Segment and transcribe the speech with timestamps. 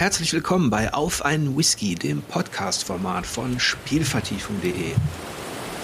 [0.00, 4.94] Herzlich willkommen bei Auf einen Whisky, dem Podcast-Format von Spielvertiefung.de.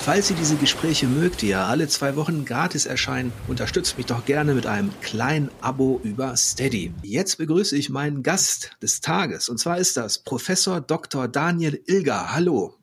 [0.01, 4.25] Falls ihr diese Gespräche mögt, die ja alle zwei Wochen gratis erscheinen, unterstützt mich doch
[4.25, 6.95] gerne mit einem kleinen Abo über Steady.
[7.03, 11.29] Jetzt begrüße ich meinen Gast des Tages und zwar ist das Professor Dr.
[11.29, 12.33] Daniel Ilger.
[12.33, 12.75] Hallo.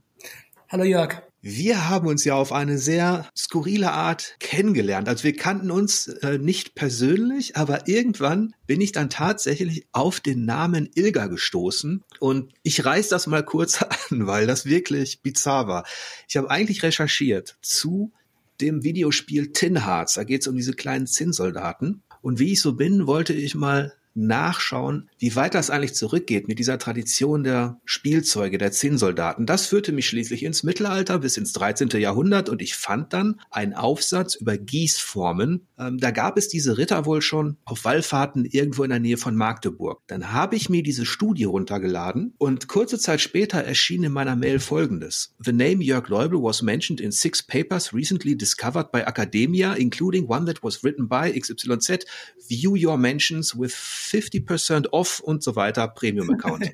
[0.69, 1.22] Hallo Jörg.
[1.45, 5.09] Wir haben uns ja auf eine sehr skurrile Art kennengelernt.
[5.09, 10.45] Also wir kannten uns äh, nicht persönlich, aber irgendwann bin ich dann tatsächlich auf den
[10.45, 15.85] Namen Ilga gestoßen und ich reiß das mal kurz an, weil das wirklich bizarr war.
[16.29, 18.13] Ich habe eigentlich recherchiert zu
[18.61, 20.13] dem Videospiel Tin Hearts.
[20.13, 22.03] Da geht es um diese kleinen Zinnsoldaten.
[22.21, 26.59] Und wie ich so bin, wollte ich mal nachschauen, wie weit das eigentlich zurückgeht mit
[26.59, 29.45] dieser Tradition der Spielzeuge, der Zinnsoldaten.
[29.45, 31.89] Das führte mich schließlich ins Mittelalter bis ins 13.
[31.99, 35.67] Jahrhundert und ich fand dann einen Aufsatz über Gießformen.
[35.77, 39.35] Ähm, da gab es diese Ritter wohl schon auf Wallfahrten irgendwo in der Nähe von
[39.35, 40.01] Magdeburg.
[40.07, 44.59] Dann habe ich mir diese Studie runtergeladen und kurze Zeit später erschien in meiner Mail
[44.59, 45.33] folgendes.
[45.39, 50.45] The name Jörg Leubel was mentioned in six papers recently discovered by Academia, including one
[50.45, 52.05] that was written by XYZ.
[52.47, 53.73] View your mentions with
[54.13, 56.63] 50% off und so weiter, Premium-Account.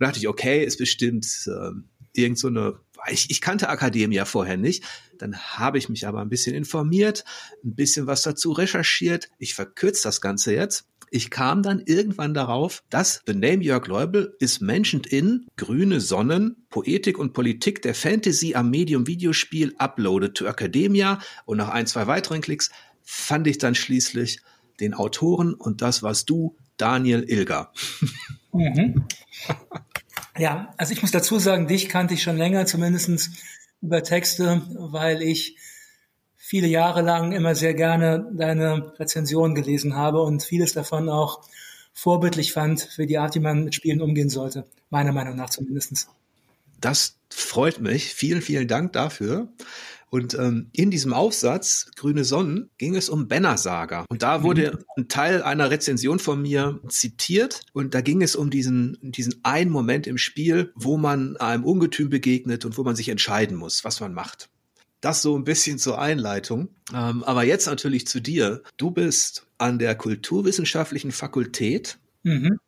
[0.00, 1.70] dachte ich, okay, ist bestimmt äh,
[2.14, 2.78] irgend so eine,
[3.10, 4.84] ich, ich kannte Akademia vorher nicht.
[5.18, 7.24] Dann habe ich mich aber ein bisschen informiert,
[7.64, 9.30] ein bisschen was dazu recherchiert.
[9.38, 10.86] Ich verkürze das Ganze jetzt.
[11.14, 16.64] Ich kam dann irgendwann darauf, dass The Name Jörg Leubel is mentioned in Grüne Sonnen,
[16.70, 22.06] Poetik und Politik der Fantasy am Medium Videospiel uploaded to Academia und nach ein, zwei
[22.06, 22.70] weiteren Klicks
[23.02, 24.40] fand ich dann schließlich
[24.80, 27.72] den Autoren und das warst du, Daniel Ilger.
[28.52, 29.06] Mhm.
[30.38, 33.30] Ja, also ich muss dazu sagen, dich kannte ich schon länger, zumindest
[33.80, 35.56] über Texte, weil ich
[36.36, 41.42] viele Jahre lang immer sehr gerne deine Rezensionen gelesen habe und vieles davon auch
[41.92, 44.66] vorbildlich fand für die Art, wie man mit Spielen umgehen sollte.
[44.90, 46.08] Meiner Meinung nach zumindest.
[46.80, 48.14] Das freut mich.
[48.14, 49.48] Vielen, vielen Dank dafür.
[50.12, 54.04] Und ähm, in diesem Aufsatz Grüne Sonnen ging es um Banner Saga.
[54.10, 54.84] Und da wurde mhm.
[54.98, 57.62] ein Teil einer Rezension von mir zitiert.
[57.72, 62.10] Und da ging es um diesen, diesen einen Moment im Spiel, wo man einem Ungetüm
[62.10, 64.50] begegnet und wo man sich entscheiden muss, was man macht.
[65.00, 66.68] Das so ein bisschen zur Einleitung.
[66.92, 68.62] Ähm, aber jetzt natürlich zu dir.
[68.76, 72.58] Du bist an der Kulturwissenschaftlichen Fakultät mhm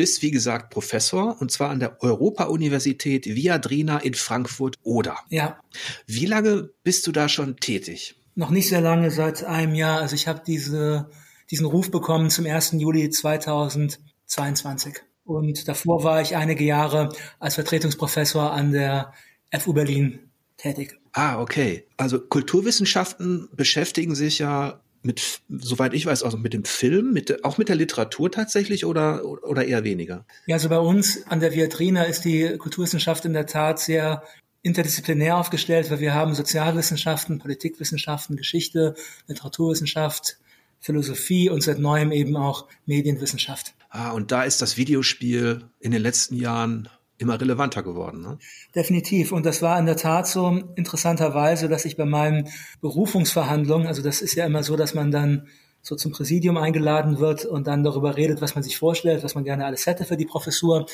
[0.00, 5.18] bist, wie gesagt, Professor und zwar an der Europa-Universität Viadrina in Frankfurt-Oder.
[5.28, 5.60] Ja.
[6.06, 8.14] Wie lange bist du da schon tätig?
[8.34, 10.00] Noch nicht sehr lange, seit einem Jahr.
[10.00, 11.10] Also ich habe diese,
[11.50, 12.76] diesen Ruf bekommen zum 1.
[12.78, 14.94] Juli 2022.
[15.24, 19.12] Und davor war ich einige Jahre als Vertretungsprofessor an der
[19.52, 20.98] FU Berlin tätig.
[21.12, 21.86] Ah, okay.
[21.98, 27.58] Also Kulturwissenschaften beschäftigen sich ja mit, soweit ich weiß, also mit dem Film, mit, auch
[27.58, 30.26] mit der Literatur tatsächlich oder, oder eher weniger?
[30.46, 34.22] Ja, also bei uns an der Viatrina ist die Kulturwissenschaft in der Tat sehr
[34.62, 38.94] interdisziplinär aufgestellt, weil wir haben Sozialwissenschaften, Politikwissenschaften, Geschichte,
[39.26, 40.36] Literaturwissenschaft,
[40.80, 43.74] Philosophie und seit neuem eben auch Medienwissenschaft.
[43.88, 46.88] Ah, und da ist das Videospiel in den letzten Jahren
[47.20, 48.22] immer relevanter geworden.
[48.22, 48.38] Ne?
[48.74, 49.30] Definitiv.
[49.32, 52.48] Und das war in der Tat so interessanterweise, dass ich bei meinen
[52.80, 55.46] Berufungsverhandlungen, also das ist ja immer so, dass man dann
[55.82, 59.44] so zum Präsidium eingeladen wird und dann darüber redet, was man sich vorstellt, was man
[59.44, 60.86] gerne alles hätte für die Professur.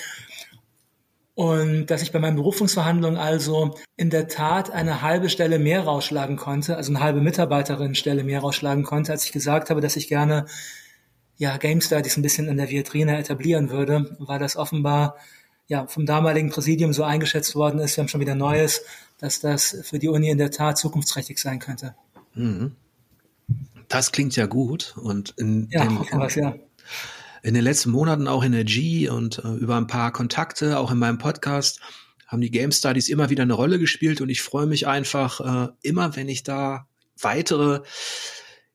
[1.34, 6.36] Und dass ich bei meinen Berufungsverhandlungen also in der Tat eine halbe Stelle mehr rausschlagen
[6.36, 10.46] konnte, also eine halbe Mitarbeiterin-Stelle mehr rausschlagen konnte, als ich gesagt habe, dass ich gerne
[11.36, 15.16] ja, Game Studies ein bisschen in der Vitrine etablieren würde, weil das offenbar
[15.68, 18.82] ja, vom damaligen Präsidium so eingeschätzt worden ist, wir haben schon wieder Neues,
[19.18, 21.94] dass das für die Uni in der Tat zukunftsträchtig sein könnte.
[22.34, 22.76] Mhm.
[23.88, 26.54] Das klingt ja gut und in, ja, den, was, ja.
[27.42, 30.90] in den letzten Monaten auch in der G und äh, über ein paar Kontakte, auch
[30.90, 31.80] in meinem Podcast,
[32.26, 35.72] haben die Game Studies immer wieder eine Rolle gespielt und ich freue mich einfach äh,
[35.82, 36.86] immer, wenn ich da
[37.20, 37.82] weitere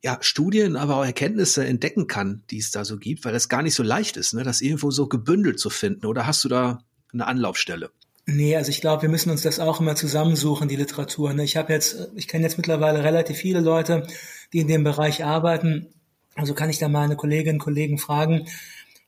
[0.04, 3.62] ja, Studien, aber auch Erkenntnisse entdecken kann, die es da so gibt, weil das gar
[3.62, 6.06] nicht so leicht ist, ne, das irgendwo so gebündelt zu finden.
[6.06, 6.84] Oder hast du da
[7.14, 7.92] eine Anlaufstelle?
[8.26, 11.34] Nee, also ich glaube, wir müssen uns das auch immer zusammensuchen, die Literatur.
[11.34, 11.44] Ne?
[11.44, 14.08] Ich habe jetzt, ich kenne jetzt mittlerweile relativ viele Leute,
[14.54, 15.88] die in dem Bereich arbeiten.
[16.36, 18.48] Also kann ich da meine Kolleginnen und Kollegen fragen,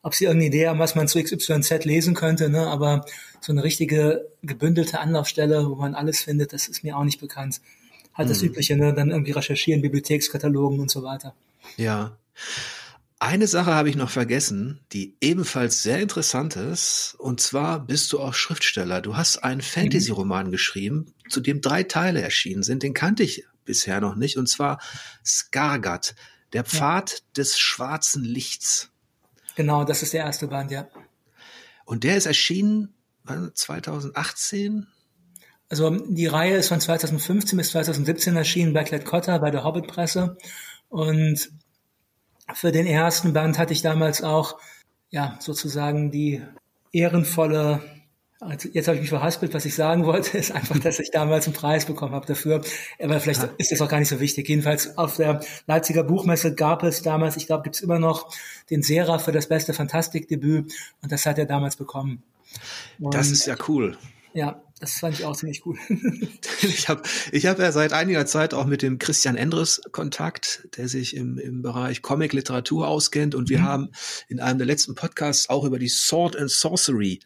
[0.01, 2.50] ob sie irgendeine Idee haben, was man zu XYZ lesen könnte.
[2.50, 2.68] Ne?
[2.68, 3.06] Aber
[3.39, 7.62] so eine richtige gebündelte Anlaufstelle, wo man alles findet, das ist mir auch nicht bekannt
[8.13, 8.50] halt das mhm.
[8.50, 8.94] Übliche, ne?
[8.94, 11.36] dann irgendwie recherchieren, Bibliothekskatalogen und so weiter.
[11.77, 12.18] Ja.
[13.19, 17.15] Eine Sache habe ich noch vergessen, die ebenfalls sehr interessant ist.
[17.18, 19.01] Und zwar bist du auch Schriftsteller.
[19.01, 20.51] Du hast einen Fantasy-Roman mhm.
[20.51, 22.83] geschrieben, zu dem drei Teile erschienen sind.
[22.83, 24.38] Den kannte ich bisher noch nicht.
[24.38, 24.81] Und zwar
[25.25, 26.15] Skargat,
[26.51, 27.18] der Pfad ja.
[27.38, 28.92] des schwarzen Lichts.
[29.56, 30.88] Genau, das ist der erste Band, ja.
[31.86, 32.94] Und der ist erschienen
[33.54, 34.88] 2018?
[35.74, 40.38] Also die Reihe ist von 2015 bis 2017 erschienen bei Klett-Cotta bei der Hobbit-Presse.
[40.88, 41.50] Und
[42.54, 44.60] für den ersten Band hatte ich damals auch
[45.10, 46.44] ja sozusagen die
[46.92, 47.81] ehrenvolle
[48.40, 51.48] also jetzt habe ich mich verhaspelt, was ich sagen wollte, ist einfach, dass ich damals
[51.48, 52.62] einen Preis bekommen habe dafür.
[53.02, 54.48] Aber vielleicht ist das auch gar nicht so wichtig.
[54.50, 58.31] Jedenfalls auf der Leipziger Buchmesse gab es damals, ich glaube, gibt es immer noch
[58.70, 60.72] den Sera für das beste Fantastikdebüt
[61.02, 62.22] und das hat er damals bekommen.
[63.00, 63.98] Und das ist ja cool.
[64.34, 65.78] Ja, das fand ich auch ziemlich cool.
[66.62, 70.88] ich habe ich hab ja seit einiger Zeit auch mit dem Christian Endres Kontakt, der
[70.88, 73.36] sich im, im Bereich Comic-Literatur auskennt.
[73.36, 73.64] Und wir mhm.
[73.64, 73.90] haben
[74.28, 77.20] in einem der letzten Podcasts auch über die Sword and Sorcery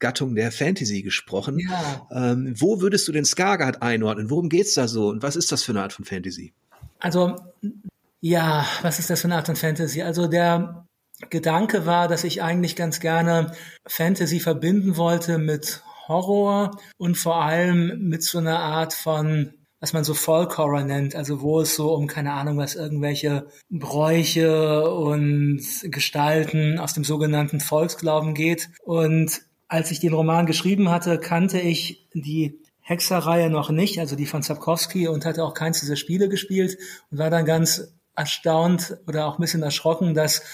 [0.00, 1.60] Gattung der Fantasy gesprochen.
[1.60, 2.08] Ja.
[2.10, 4.30] Ähm, wo würdest du den Skarsgård einordnen?
[4.30, 5.08] Worum geht's da so?
[5.08, 6.52] Und was ist das für eine Art von Fantasy?
[6.98, 7.36] Also,
[8.20, 10.02] ja, was ist das für eine Art von Fantasy?
[10.02, 10.86] Also der
[11.30, 13.52] Gedanke war, dass ich eigentlich ganz gerne
[13.86, 20.04] Fantasy verbinden wollte mit Horror und vor allem mit so einer Art von was man
[20.04, 25.60] so Folk Horror nennt, also wo es so um keine Ahnung was irgendwelche Bräuche und
[25.82, 28.70] Gestalten aus dem sogenannten Volksglauben geht.
[28.84, 34.26] Und als ich den Roman geschrieben hatte, kannte ich die Hexerreihe noch nicht, also die
[34.26, 36.78] von Sapkowski und hatte auch keins dieser Spiele gespielt
[37.10, 40.44] und war dann ganz erstaunt oder auch ein bisschen erschrocken, dass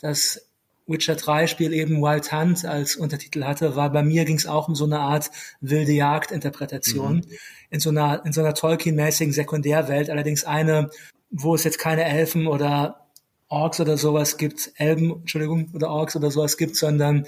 [0.00, 0.50] das
[0.92, 4.68] Witcher 3 Spiel eben Wild Hunt als Untertitel hatte, weil bei mir ging es auch
[4.68, 5.30] um so eine Art
[5.60, 7.24] wilde Jagd-Interpretation mhm.
[7.70, 10.90] in so einer, in so einer Tolkien-mäßigen Sekundärwelt, allerdings eine,
[11.30, 13.08] wo es jetzt keine Elfen oder
[13.48, 17.26] Orks oder sowas gibt, Elben, Entschuldigung, oder Orks oder sowas gibt, sondern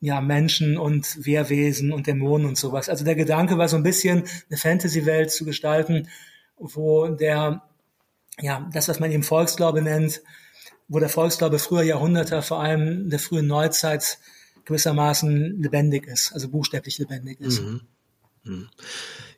[0.00, 2.88] ja, Menschen und Wehrwesen und Dämonen und sowas.
[2.88, 6.08] Also der Gedanke war so ein bisschen, eine Fantasy-Welt zu gestalten,
[6.56, 7.62] wo der,
[8.40, 10.22] ja, das, was man eben Volksglaube nennt,
[10.90, 14.18] wo der Volksglaube früher Jahrhunderte, vor allem in der frühen Neuzeit,
[14.64, 17.62] gewissermaßen lebendig ist, also buchstäblich lebendig ist.
[17.62, 17.80] Mhm.
[18.44, 18.68] mhm.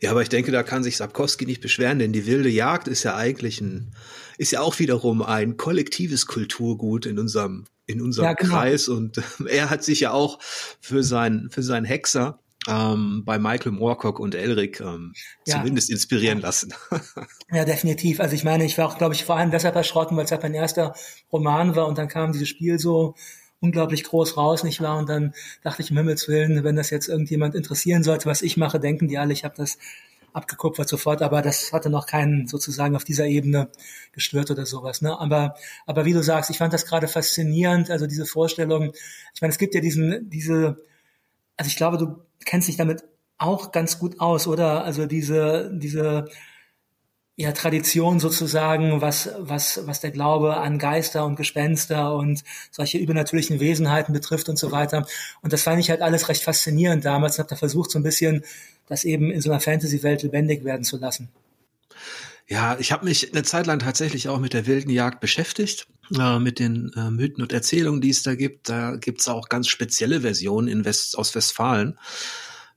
[0.00, 3.02] Ja, aber ich denke, da kann sich Sapkowski nicht beschweren, denn die wilde Jagd ist
[3.04, 3.94] ja eigentlich ein,
[4.38, 8.54] ist ja auch wiederum ein kollektives Kulturgut in unserem in unserem ja, genau.
[8.54, 13.72] Kreis und er hat sich ja auch für sein für seinen Hexer ähm, bei Michael
[13.72, 15.12] Moorcock und Elric ähm,
[15.46, 15.56] ja.
[15.56, 16.46] zumindest inspirieren ja.
[16.46, 16.72] lassen.
[17.50, 18.20] ja, definitiv.
[18.20, 20.42] Also ich meine, ich war auch, glaube ich, vor allem deshalb erschrocken, weil es halt
[20.42, 20.94] mein erster
[21.32, 23.14] Roman war und dann kam dieses Spiel so
[23.60, 24.98] unglaublich groß raus, nicht wahr?
[24.98, 28.56] Und dann dachte ich, um Himmels Willen, wenn das jetzt irgendjemand interessieren sollte, was ich
[28.56, 29.78] mache, denken die alle, ich habe das
[30.32, 33.68] abgekupfert sofort, aber das hatte noch keinen sozusagen auf dieser Ebene
[34.12, 35.02] gestört oder sowas.
[35.02, 35.18] Ne?
[35.18, 35.56] Aber,
[35.86, 38.92] aber wie du sagst, ich fand das gerade faszinierend, also diese Vorstellung.
[39.34, 40.78] Ich meine, es gibt ja diesen, diese,
[41.62, 43.04] also ich glaube, du kennst dich damit
[43.38, 44.82] auch ganz gut aus, oder?
[44.82, 46.28] Also diese, diese
[47.36, 52.42] ja, Tradition sozusagen, was, was, was der Glaube an Geister und Gespenster und
[52.72, 55.06] solche übernatürlichen Wesenheiten betrifft und so weiter.
[55.40, 58.02] Und das fand ich halt alles recht faszinierend damals und habe da versucht, so ein
[58.02, 58.42] bisschen
[58.88, 61.28] das eben in so einer Fantasy-Welt lebendig werden zu lassen.
[62.52, 66.38] Ja, ich habe mich eine Zeit lang tatsächlich auch mit der wilden Jagd beschäftigt, äh,
[66.38, 68.68] mit den äh, Mythen und Erzählungen, die es da gibt.
[68.68, 71.98] Da gibt's auch ganz spezielle Versionen in West aus Westfalen.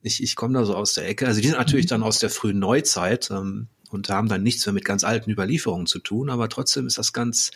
[0.01, 1.27] Ich, ich komme da so aus der Ecke.
[1.27, 1.89] Also die sind natürlich mhm.
[1.89, 3.29] dann aus der frühen Neuzeit.
[3.31, 6.29] Ähm, und haben dann nichts mehr mit ganz alten Überlieferungen zu tun.
[6.29, 7.51] Aber trotzdem ist das ganz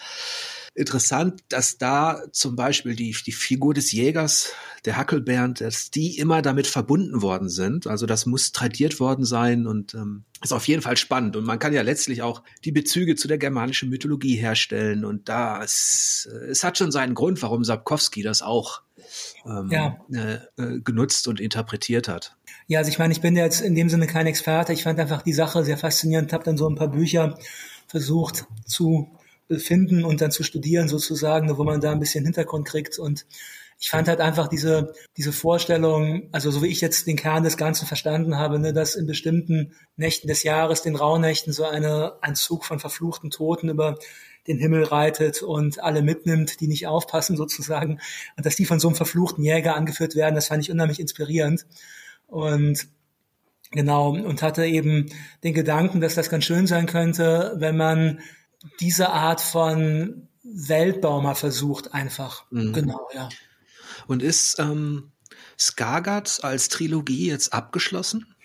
[0.76, 4.54] interessant, dass da zum Beispiel die, die Figur des Jägers,
[4.86, 7.88] der Hackelbernd, dass die immer damit verbunden worden sind.
[7.88, 11.36] Also das muss tradiert worden sein und ähm, ist auf jeden Fall spannend.
[11.36, 15.04] Und man kann ja letztlich auch die Bezüge zu der germanischen Mythologie herstellen.
[15.04, 18.82] Und da es, es hat schon seinen Grund, warum Sapkowski das auch
[19.46, 19.98] ähm, ja.
[20.14, 22.38] äh, äh genutzt und interpretiert hat.
[22.68, 24.74] Ja, also ich meine, ich bin jetzt in dem Sinne kein Experte.
[24.74, 27.38] Ich fand einfach die Sache sehr faszinierend, habe dann so ein paar Bücher
[27.88, 29.10] versucht zu
[29.58, 33.26] finden und dann zu studieren sozusagen, wo man da ein bisschen Hintergrund kriegt und
[33.82, 37.56] ich fand halt einfach diese, diese Vorstellung, also so wie ich jetzt den Kern des
[37.56, 42.36] Ganzen verstanden habe, ne, dass in bestimmten Nächten des Jahres, den Rauhnächten, so eine, ein
[42.36, 43.98] Zug von verfluchten Toten über
[44.48, 48.02] den Himmel reitet und alle mitnimmt, die nicht aufpassen sozusagen.
[48.36, 51.66] Und dass die von so einem verfluchten Jäger angeführt werden, das fand ich unheimlich inspirierend.
[52.28, 52.86] Und
[53.72, 55.06] genau, und hatte eben
[55.46, 58.20] den Gedanken, dass das ganz schön sein könnte, wenn man
[58.80, 62.46] diese Art von Weltbau mal versucht, einfach.
[62.52, 62.74] Mhm.
[62.74, 63.30] Genau, ja.
[64.08, 65.12] Und ist ähm,
[65.58, 68.36] Skagat als Trilogie jetzt abgeschlossen?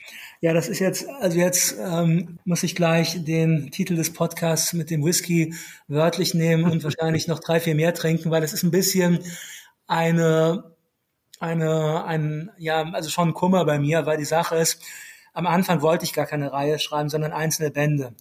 [0.41, 4.91] Ja, das ist jetzt, also jetzt ähm, muss ich gleich den Titel des Podcasts mit
[4.91, 5.55] dem Whisky
[5.89, 9.21] wörtlich nehmen und wahrscheinlich noch drei, vier mehr trinken, weil es ist ein bisschen
[9.87, 10.75] eine
[11.41, 14.83] eine, ein, ja, also schon Kummer bei mir, weil die Sache ist,
[15.33, 18.15] am Anfang wollte ich gar keine Reihe schreiben, sondern einzelne Bände.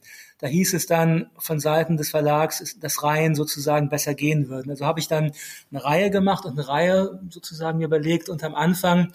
[0.44, 4.72] Da hieß es dann von Seiten des Verlags, dass Reihen sozusagen besser gehen würden.
[4.72, 5.32] Also habe ich dann
[5.72, 8.28] eine Reihe gemacht und eine Reihe sozusagen mir überlegt.
[8.28, 9.14] Und am Anfang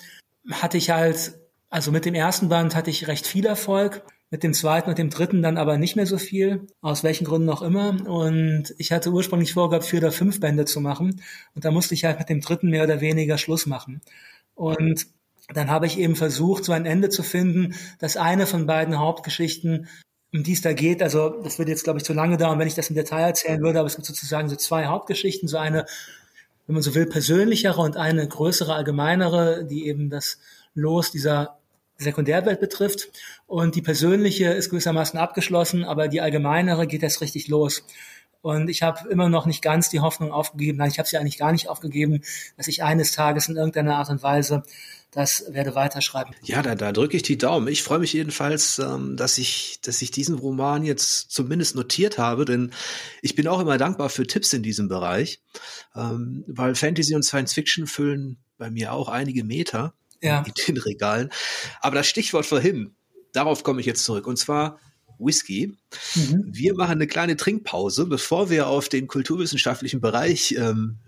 [0.50, 4.54] hatte ich halt, also mit dem ersten Band hatte ich recht viel Erfolg mit dem
[4.54, 8.08] zweiten und dem dritten dann aber nicht mehr so viel, aus welchen Gründen auch immer.
[8.08, 11.20] Und ich hatte ursprünglich vorgehabt, vier oder fünf Bände zu machen.
[11.54, 14.00] Und da musste ich halt mit dem dritten mehr oder weniger Schluss machen.
[14.54, 15.08] Und
[15.52, 19.88] dann habe ich eben versucht, so ein Ende zu finden, dass eine von beiden Hauptgeschichten,
[20.32, 22.68] um die es da geht, also das würde jetzt, glaube ich, zu lange dauern, wenn
[22.68, 25.86] ich das im Detail erzählen würde, aber es gibt sozusagen so zwei Hauptgeschichten, so eine,
[26.66, 30.38] wenn man so will, persönlichere und eine größere, allgemeinere, die eben das
[30.74, 31.58] Los dieser
[31.96, 33.10] Sekundärwelt betrifft.
[33.46, 37.84] Und die persönliche ist gewissermaßen abgeschlossen, aber die allgemeinere geht jetzt richtig los.
[38.40, 41.38] Und ich habe immer noch nicht ganz die Hoffnung aufgegeben, nein, ich habe sie eigentlich
[41.38, 42.22] gar nicht aufgegeben,
[42.56, 44.62] dass ich eines Tages in irgendeiner Art und Weise
[45.10, 46.34] das werde weiterschreiben.
[46.42, 47.68] Ja, da, da drücke ich die Daumen.
[47.68, 52.44] Ich freue mich jedenfalls, ähm, dass ich, dass ich diesen Roman jetzt zumindest notiert habe,
[52.44, 52.72] denn
[53.22, 55.40] ich bin auch immer dankbar für Tipps in diesem Bereich,
[55.96, 60.44] ähm, weil Fantasy und Science Fiction füllen bei mir auch einige Meter ja.
[60.46, 61.30] in den Regalen.
[61.80, 62.94] Aber das Stichwort vorhin,
[63.32, 64.26] darauf komme ich jetzt zurück.
[64.26, 64.78] Und zwar
[65.18, 65.76] Whisky.
[66.14, 66.44] Mhm.
[66.46, 70.98] Wir machen eine kleine Trinkpause, bevor wir auf den kulturwissenschaftlichen Bereich ähm,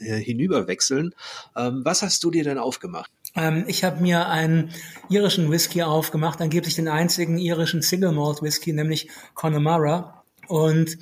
[0.00, 1.14] äh, hinüberwechseln.
[1.56, 3.10] Ähm, was hast du dir denn aufgemacht?
[3.36, 4.72] Ähm, ich habe mir einen
[5.08, 10.24] irischen Whisky aufgemacht, angeblich den einzigen irischen Single Malt Whisky, nämlich Connemara.
[10.48, 10.98] Und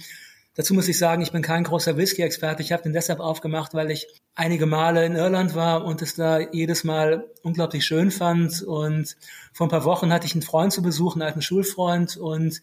[0.58, 2.64] Dazu muss ich sagen, ich bin kein großer Whisky-Experte.
[2.64, 6.40] Ich habe den deshalb aufgemacht, weil ich einige Male in Irland war und es da
[6.40, 8.62] jedes Mal unglaublich schön fand.
[8.62, 9.16] Und
[9.52, 12.16] vor ein paar Wochen hatte ich einen Freund zu besuchen, einen alten Schulfreund.
[12.16, 12.60] Und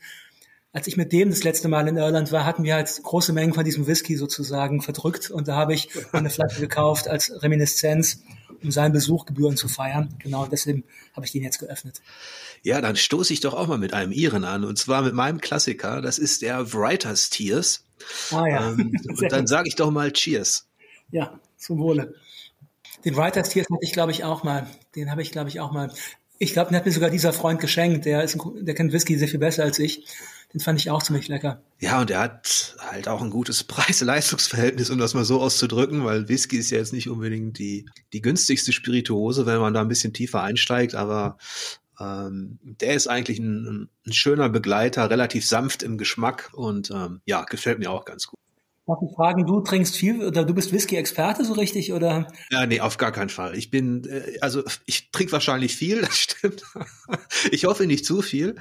[0.76, 3.54] als ich mit dem das letzte Mal in Irland war, hatten wir halt große Mengen
[3.54, 5.32] von diesem Whisky sozusagen verdrückt.
[5.32, 8.24] Und da habe ich eine Flasche gekauft als Reminiszenz,
[8.62, 10.14] um seinen Besuch gebühren zu feiern.
[10.20, 12.02] Genau deswegen habe ich den jetzt geöffnet.
[12.62, 14.66] Ja, dann stoße ich doch auch mal mit einem Iren an.
[14.66, 16.02] Und zwar mit meinem Klassiker.
[16.02, 17.86] Das ist der Writer's Tears.
[18.32, 18.72] Ah ja.
[18.72, 20.68] Ähm, und dann sage ich doch mal Cheers.
[21.10, 22.16] Ja, zum Wohle.
[23.06, 24.68] Den Writers Tears hatte ich, glaube ich, auch mal.
[24.94, 25.90] Den habe ich, glaube ich, auch mal.
[26.38, 28.04] Ich glaube, den hat mir sogar dieser Freund geschenkt.
[28.04, 30.06] Der, ist der kennt Whisky sehr viel besser als ich.
[30.56, 31.62] Den fand ich auch ziemlich lecker.
[31.82, 36.30] Ja, und er hat halt auch ein gutes Preis-Leistungsverhältnis, um das mal so auszudrücken, weil
[36.30, 40.14] Whisky ist ja jetzt nicht unbedingt die, die günstigste Spirituose, wenn man da ein bisschen
[40.14, 41.38] tiefer einsteigt, aber
[42.00, 47.44] ähm, der ist eigentlich ein, ein, schöner Begleiter, relativ sanft im Geschmack und ähm, ja,
[47.44, 48.40] gefällt mir auch ganz gut.
[48.88, 52.28] Darf ich fragen, du trinkst viel oder du bist Whisky-Experte so richtig oder?
[52.50, 53.58] Ja, nee, auf gar keinen Fall.
[53.58, 56.64] Ich bin, äh, also ich trinke wahrscheinlich viel, das stimmt.
[57.52, 58.56] ich hoffe nicht zu viel.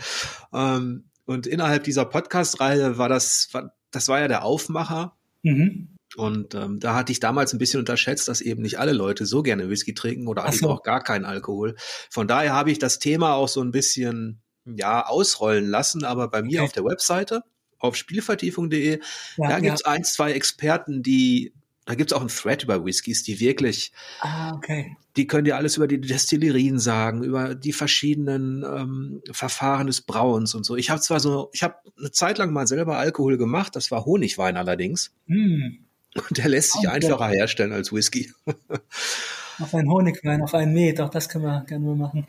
[0.53, 3.49] Ähm, und innerhalb dieser Podcast-Reihe war das,
[3.91, 5.17] das war ja der Aufmacher.
[5.43, 5.89] Mhm.
[6.17, 9.43] Und ähm, da hatte ich damals ein bisschen unterschätzt, dass eben nicht alle Leute so
[9.43, 10.71] gerne Whisky trinken oder eigentlich so.
[10.71, 11.75] auch gar keinen Alkohol.
[12.11, 16.43] Von daher habe ich das Thema auch so ein bisschen ja ausrollen lassen, aber bei
[16.43, 16.67] mir okay.
[16.67, 17.43] auf der Webseite
[17.79, 19.01] auf spielvertiefung.de,
[19.37, 19.93] ja, da gibt's ja.
[19.93, 21.53] ein, zwei Experten, die
[21.85, 24.97] da gibt's auch einen Thread über Whiskys, die wirklich, ah, okay.
[25.17, 30.55] Die können dir alles über die Destillerien sagen, über die verschiedenen ähm, Verfahren des Brauens
[30.55, 30.77] und so.
[30.77, 34.05] Ich habe zwar so, ich habe eine Zeit lang mal selber Alkohol gemacht, das war
[34.05, 35.13] Honigwein allerdings.
[35.27, 35.79] Mm.
[36.17, 38.33] Und der lässt sich einfacher herstellen als Whisky.
[39.59, 42.27] auf einen Honigwein, auf einen Met, auch das können wir gerne mal machen.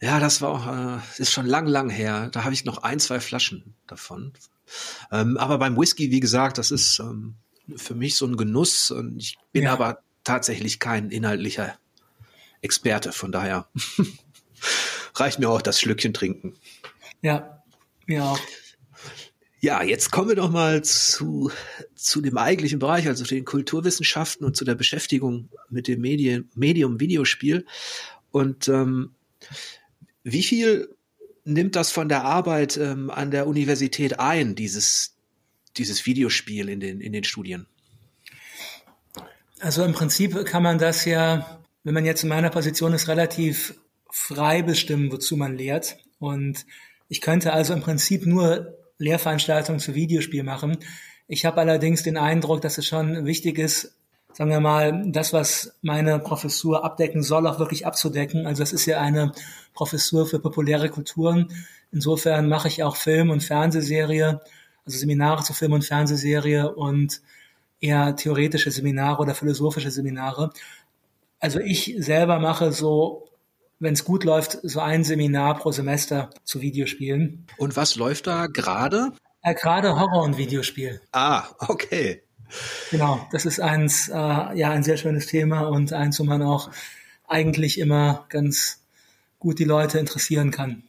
[0.00, 2.28] Ja, das war auch, äh, ist schon lang, lang her.
[2.32, 4.32] Da habe ich noch ein, zwei Flaschen davon.
[5.10, 7.36] Ähm, aber beim Whisky, wie gesagt, das ist ähm,
[7.76, 8.90] für mich so ein Genuss.
[8.90, 9.72] Und ich bin ja.
[9.72, 11.78] aber tatsächlich kein inhaltlicher
[12.60, 13.12] Experte.
[13.12, 13.68] Von daher
[15.14, 16.54] reicht mir auch das Schlückchen trinken.
[17.22, 17.62] Ja,
[18.06, 18.36] ja.
[19.60, 21.50] Ja, jetzt kommen wir doch mal zu,
[21.94, 27.00] zu dem eigentlichen Bereich, also den Kulturwissenschaften und zu der Beschäftigung mit dem Medien, Medium
[27.00, 27.64] Videospiel.
[28.30, 29.14] Und ähm,
[30.24, 30.94] wie viel
[31.44, 35.16] nimmt das von der Arbeit ähm, an der Universität ein, dieses,
[35.76, 37.66] dieses Videospiel in den, in den Studien?
[39.66, 43.74] Also im Prinzip kann man das ja, wenn man jetzt in meiner Position ist, relativ
[44.08, 45.96] frei bestimmen, wozu man lehrt.
[46.20, 46.64] Und
[47.08, 50.78] ich könnte also im Prinzip nur Lehrveranstaltungen zu Videospiel machen.
[51.26, 53.96] Ich habe allerdings den Eindruck, dass es schon wichtig ist,
[54.32, 58.46] sagen wir mal, das, was meine Professur abdecken soll, auch wirklich abzudecken.
[58.46, 59.32] Also es ist ja eine
[59.74, 61.48] Professur für populäre Kulturen.
[61.90, 64.40] Insofern mache ich auch Film- und Fernsehserie,
[64.84, 67.20] also Seminare zu Film- und Fernsehserie und
[67.80, 70.52] eher theoretische Seminare oder philosophische Seminare.
[71.38, 73.26] Also ich selber mache so
[73.78, 77.46] wenn es gut läuft, so ein Seminar pro Semester zu Videospielen.
[77.58, 79.12] Und was läuft da gerade?
[79.42, 81.00] Äh, gerade Horror- und Videospiel.
[81.12, 82.22] Ah, okay.
[82.90, 86.70] Genau, das ist eins, äh, ja, ein sehr schönes Thema und eins, wo man auch
[87.26, 88.80] eigentlich immer ganz
[89.38, 90.84] gut die Leute interessieren kann.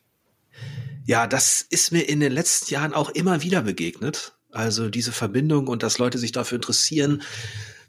[1.05, 4.36] Ja, das ist mir in den letzten Jahren auch immer wieder begegnet.
[4.57, 7.21] Also diese Verbindung und dass Leute sich dafür interessieren,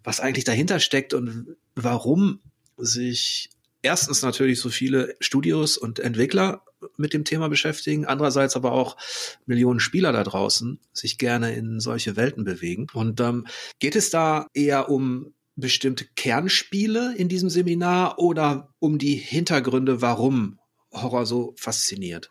[0.04, 2.40] was eigentlich dahinter steckt und warum
[2.76, 3.48] sich
[3.80, 6.62] erstens natürlich so viele Studios und Entwickler
[6.98, 8.98] mit dem Thema beschäftigen, andererseits aber auch
[9.46, 12.86] Millionen Spieler da draußen sich gerne in solche Welten bewegen.
[12.92, 13.46] Und ähm,
[13.78, 20.58] geht es da eher um bestimmte Kernspiele in diesem Seminar oder um die Hintergründe, warum
[20.92, 22.30] Horror so fasziniert?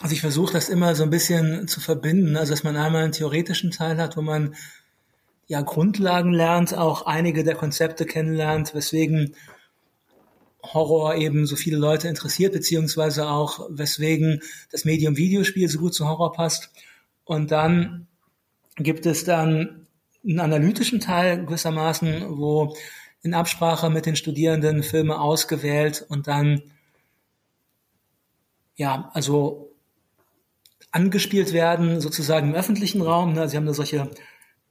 [0.00, 3.12] Also ich versuche das immer so ein bisschen zu verbinden, also dass man einmal einen
[3.12, 4.54] theoretischen Teil hat, wo man
[5.46, 9.34] ja Grundlagen lernt, auch einige der Konzepte kennenlernt, weswegen
[10.62, 14.40] Horror eben so viele Leute interessiert, beziehungsweise auch weswegen
[14.70, 16.70] das Medium Videospiel so gut zu Horror passt.
[17.24, 18.06] Und dann
[18.76, 19.86] gibt es dann
[20.24, 22.74] einen analytischen Teil gewissermaßen, wo
[23.22, 26.62] in Absprache mit den Studierenden Filme ausgewählt und dann
[28.76, 29.69] ja, also
[30.92, 33.32] angespielt werden, sozusagen im öffentlichen Raum.
[33.32, 33.48] Ne?
[33.48, 34.10] Sie haben da solche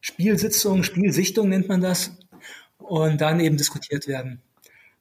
[0.01, 2.11] Spielsitzungen, Spielsichtungen nennt man das,
[2.89, 4.41] und dann eben diskutiert werden.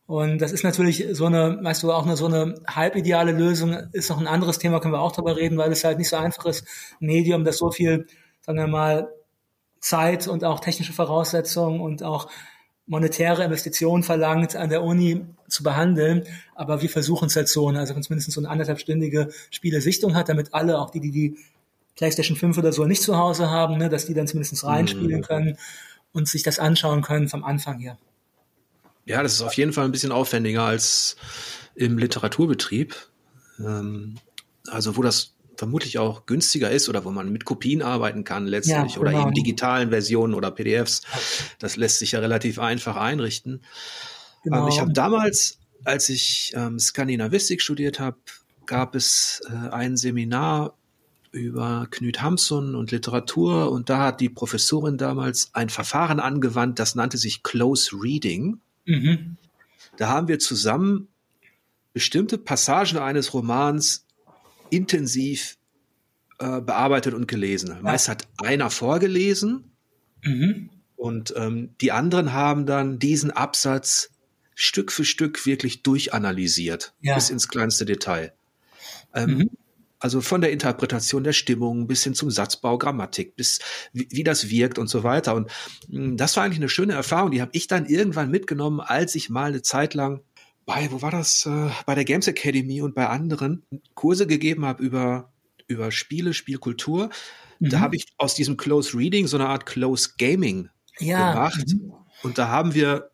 [0.06, 4.10] Und das ist natürlich so eine, weißt du, auch eine so eine halbideale Lösung, ist
[4.10, 6.46] noch ein anderes Thema, können wir auch drüber reden, weil es halt nicht so einfach
[6.46, 6.66] ist,
[7.00, 8.06] ein Medium, das so viel,
[8.40, 9.08] sagen wir mal,
[9.80, 12.30] Zeit und auch technische Voraussetzungen und auch
[12.88, 16.24] monetäre Investitionen verlangt, an der Uni zu behandeln.
[16.54, 17.78] Aber wir versuchen es halt so, ne?
[17.80, 21.36] also wenn es mindestens so eine anderthalbstündige Spielesichtung hat, damit alle, auch die, die die
[21.96, 25.24] PlayStation 5 oder so nicht zu Hause haben, ne, dass die dann zumindest reinspielen mhm.
[25.24, 25.58] können
[26.12, 27.98] und sich das anschauen können vom Anfang her.
[29.04, 31.16] Ja, das ist auf jeden Fall ein bisschen aufwendiger als
[31.74, 32.94] im Literaturbetrieb.
[33.58, 34.16] Ähm,
[34.68, 38.76] also wo das vermutlich auch günstiger ist oder wo man mit Kopien arbeiten kann letztlich
[38.76, 39.00] ja, genau.
[39.00, 41.02] oder eben digitalen Versionen oder PDFs.
[41.58, 43.62] Das lässt sich ja relativ einfach einrichten.
[44.44, 44.62] Genau.
[44.62, 48.18] Ähm, ich habe damals, als ich ähm, Skandinavistik studiert habe,
[48.66, 50.74] gab es äh, ein Seminar
[51.32, 56.94] über Knut Hamsun und Literatur und da hat die Professorin damals ein Verfahren angewandt, das
[56.94, 58.60] nannte sich Close Reading.
[58.86, 59.36] Mhm.
[59.96, 61.08] Da haben wir zusammen
[61.92, 64.06] bestimmte Passagen eines Romans
[64.70, 65.56] intensiv
[66.38, 67.70] äh, bearbeitet und gelesen.
[67.70, 67.82] Ja.
[67.82, 69.72] Meist hat einer vorgelesen
[70.22, 70.70] mhm.
[70.96, 74.10] und ähm, die anderen haben dann diesen Absatz
[74.54, 77.14] Stück für Stück wirklich durchanalysiert, ja.
[77.14, 78.32] bis ins kleinste Detail.
[79.14, 79.50] Ähm, mhm.
[80.00, 83.58] Also von der Interpretation der Stimmung bis hin zum Satzbau, Grammatik, bis
[83.92, 85.34] wie, wie das wirkt und so weiter.
[85.34, 85.50] Und
[85.88, 87.32] mh, hm, das war eigentlich eine schöne Erfahrung.
[87.32, 90.22] Die habe ich dann irgendwann mitgenommen, als ich mal eine Zeit lang
[90.68, 94.84] bei, wo war das, äh, bei der Games Academy und bei anderen Kurse gegeben habe
[94.84, 95.32] über,
[95.66, 97.08] über Spiele, Spielkultur.
[97.58, 97.70] Mhm.
[97.70, 100.68] Da habe ich aus diesem Close Reading so eine Art Close Gaming
[101.00, 101.32] ja.
[101.32, 101.64] gemacht.
[101.66, 101.94] Mhm.
[102.22, 103.10] Und da haben wir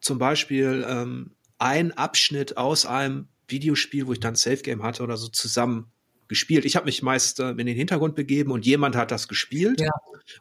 [0.00, 5.18] zum Beispiel ähm, einen Abschnitt aus einem Videospiel, wo ich dann Safe Game hatte oder
[5.18, 5.92] so zusammen
[6.28, 6.64] gespielt.
[6.64, 9.90] Ich habe mich meist äh, in den Hintergrund begeben und jemand hat das gespielt ja.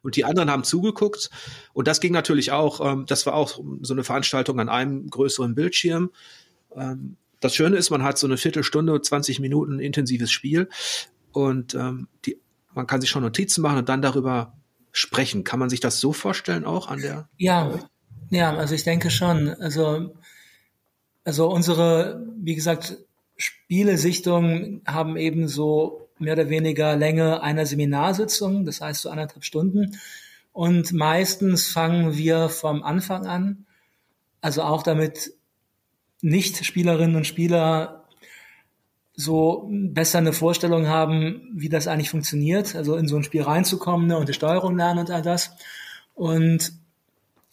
[0.02, 1.30] und die anderen haben zugeguckt.
[1.74, 5.56] Und das ging natürlich auch, ähm, das war auch so eine Veranstaltung an einem größeren
[5.56, 6.12] Bildschirm.
[6.76, 10.70] Ähm, das Schöne ist, man hat so eine Viertelstunde, 20 Minuten intensives Spiel
[11.32, 12.40] und ähm, die,
[12.74, 14.54] man kann sich schon Notizen machen und dann darüber
[14.92, 15.44] sprechen.
[15.44, 17.30] Kann man sich das so vorstellen auch an der?
[17.38, 17.80] Ja,
[18.30, 19.50] ja, also ich denke schon.
[19.50, 20.16] Also,
[21.24, 22.98] also unsere, wie gesagt,
[23.38, 29.98] Spielesichtungen haben eben so mehr oder weniger Länge einer Seminarsitzung, das heißt so anderthalb Stunden.
[30.52, 33.66] Und meistens fangen wir vom Anfang an,
[34.42, 35.34] also auch damit
[36.22, 38.06] Nicht-Spielerinnen und Spieler
[39.14, 44.08] so besser eine Vorstellung haben, wie das eigentlich funktioniert, also in so ein Spiel reinzukommen
[44.08, 45.52] ne, und die Steuerung lernen und all das.
[46.14, 46.74] Und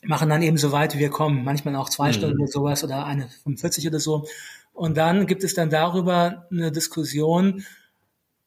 [0.05, 1.45] machen dann eben so weit, wie wir kommen.
[1.45, 2.13] Manchmal auch zwei mhm.
[2.13, 4.27] Stunden oder sowas oder eine 45 oder so.
[4.75, 7.65] Und dann gibt es dann darüber eine Diskussion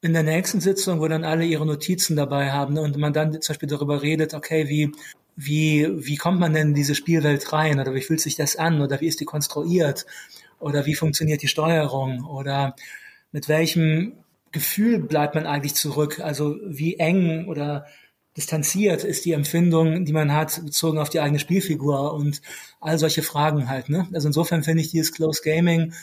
[0.02, 3.54] in der nächsten Sitzung, wo dann alle ihre Notizen dabei haben und man dann zum
[3.54, 4.92] Beispiel darüber redet, okay, wie,
[5.36, 7.80] wie, wie kommt man denn in diese Spielwelt rein?
[7.80, 8.82] Oder wie fühlt sich das an?
[8.82, 10.06] Oder wie ist die konstruiert?
[10.60, 12.26] Oder wie funktioniert die Steuerung?
[12.26, 12.76] Oder
[13.32, 14.14] mit welchem
[14.52, 17.86] Gefühl bleibt man eigentlich zurück, also wie eng oder
[18.36, 22.42] distanziert ist die Empfindung, die man hat, bezogen auf die eigene Spielfigur und
[22.80, 23.90] all solche Fragen halt.
[23.90, 24.08] Ne?
[24.14, 25.94] Also insofern finde ich dieses Close Gaming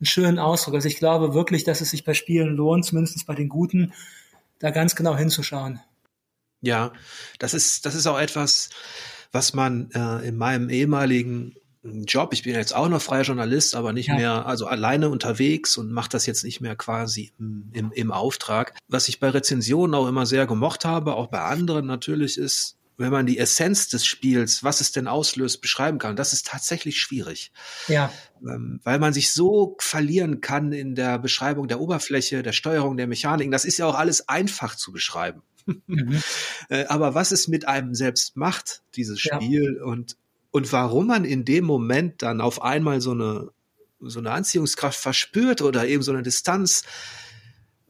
[0.00, 0.74] einen schönen Ausdruck.
[0.74, 3.92] Also ich glaube wirklich, dass es sich bei Spielen lohnt, zumindest bei den Guten,
[4.58, 5.80] da ganz genau hinzuschauen.
[6.60, 6.92] Ja,
[7.38, 8.70] das ist, das ist auch etwas,
[9.32, 13.92] was man äh, in meinem ehemaligen Job, ich bin jetzt auch noch freier Journalist, aber
[13.92, 14.14] nicht ja.
[14.14, 18.74] mehr, also alleine unterwegs und mache das jetzt nicht mehr quasi im, im, im Auftrag.
[18.88, 23.10] Was ich bei Rezensionen auch immer sehr gemocht habe, auch bei anderen natürlich, ist, wenn
[23.10, 26.16] man die Essenz des Spiels, was es denn auslöst, beschreiben kann.
[26.16, 27.52] Das ist tatsächlich schwierig.
[27.88, 28.12] Ja.
[28.42, 33.06] Ähm, weil man sich so verlieren kann in der Beschreibung der Oberfläche, der Steuerung, der
[33.06, 33.50] Mechaniken.
[33.50, 35.42] Das ist ja auch alles einfach zu beschreiben.
[35.86, 36.22] Mhm.
[36.70, 39.84] Äh, aber was es mit einem selbst macht, dieses Spiel ja.
[39.84, 40.16] und,
[40.50, 43.50] und warum man in dem Moment dann auf einmal so eine,
[44.00, 46.84] so eine Anziehungskraft verspürt oder eben so eine Distanz,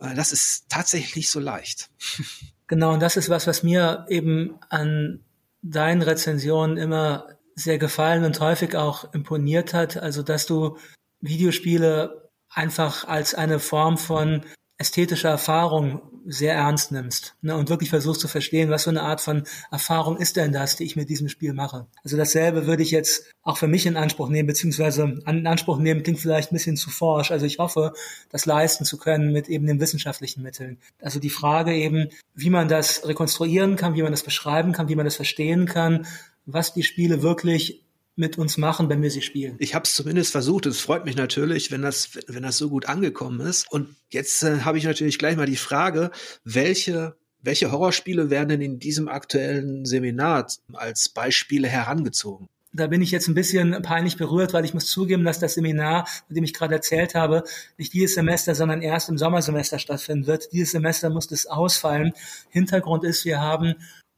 [0.01, 1.91] äh, das ist tatsächlich nicht so leicht.
[2.67, 5.25] Genau, und das ist was, was mir eben an
[5.63, 9.97] deinen Rezensionen immer sehr gefallen und häufig auch imponiert hat.
[9.97, 10.79] Also, dass du
[11.21, 14.45] Videospiele einfach als eine Form von
[14.79, 19.21] ästhetischer Erfahrung sehr ernst nimmst ne, und wirklich versuchst zu verstehen, was für eine Art
[19.21, 21.87] von Erfahrung ist denn das, die ich mit diesem Spiel mache.
[22.03, 26.03] Also dasselbe würde ich jetzt auch für mich in Anspruch nehmen, beziehungsweise in Anspruch nehmen
[26.03, 27.31] klingt vielleicht ein bisschen zu forsch.
[27.31, 27.93] Also ich hoffe,
[28.31, 30.79] das leisten zu können mit eben den wissenschaftlichen Mitteln.
[31.01, 34.97] Also die Frage eben, wie man das rekonstruieren kann, wie man das beschreiben kann, wie
[34.97, 36.07] man das verstehen kann,
[36.47, 37.84] was die Spiele wirklich
[38.17, 39.57] mit uns machen, wenn wir sie spielen.
[39.59, 40.67] Ich habe es zumindest versucht.
[40.67, 43.71] Es freut mich natürlich, wenn das, wenn das so gut angekommen ist.
[43.71, 46.11] Und jetzt äh, habe ich natürlich gleich mal die Frage,
[46.45, 52.49] welche welche Horrorspiele werden denn in diesem aktuellen Seminar als Beispiele herangezogen?
[52.73, 56.07] Da bin ich jetzt ein bisschen peinlich berührt, weil ich muss zugeben, dass das Seminar,
[56.27, 57.45] von dem ich gerade erzählt habe,
[57.77, 60.53] nicht dieses Semester, sondern erst im Sommersemester stattfinden wird.
[60.53, 62.13] Dieses Semester muss das ausfallen.
[62.49, 63.75] Hintergrund ist, wir haben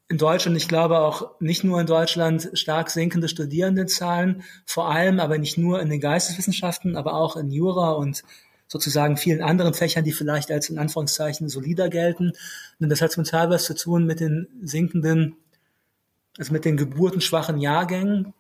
[0.09, 5.39] in Deutschland, ich glaube auch nicht nur in Deutschland, stark sinkende Studierendenzahlen, vor allem aber
[5.39, 8.23] nicht nur in den Geisteswissenschaften, aber auch in Jura und
[8.69, 12.33] sozusagen vielen anderen Fächern, die vielleicht als in Anführungszeichen solider gelten.
[12.81, 15.37] Und das hat zum Teil was zu tun mit den sinkenden,
[16.39, 18.33] also mit den geburtenschwachen Jahrgängen,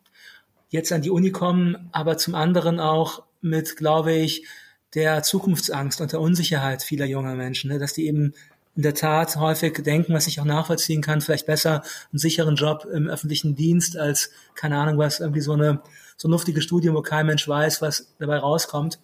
[0.68, 4.46] jetzt an die Uni kommen, aber zum anderen auch mit, glaube ich,
[4.94, 8.34] der Zukunftsangst und der Unsicherheit vieler junger Menschen, ne, dass die eben
[8.76, 12.84] in der Tat häufig denken, was ich auch nachvollziehen kann, vielleicht besser einen sicheren Job
[12.84, 15.80] im öffentlichen Dienst als, keine Ahnung was, irgendwie so eine
[16.16, 19.00] so luftige Studie, wo kein Mensch weiß, was dabei rauskommt.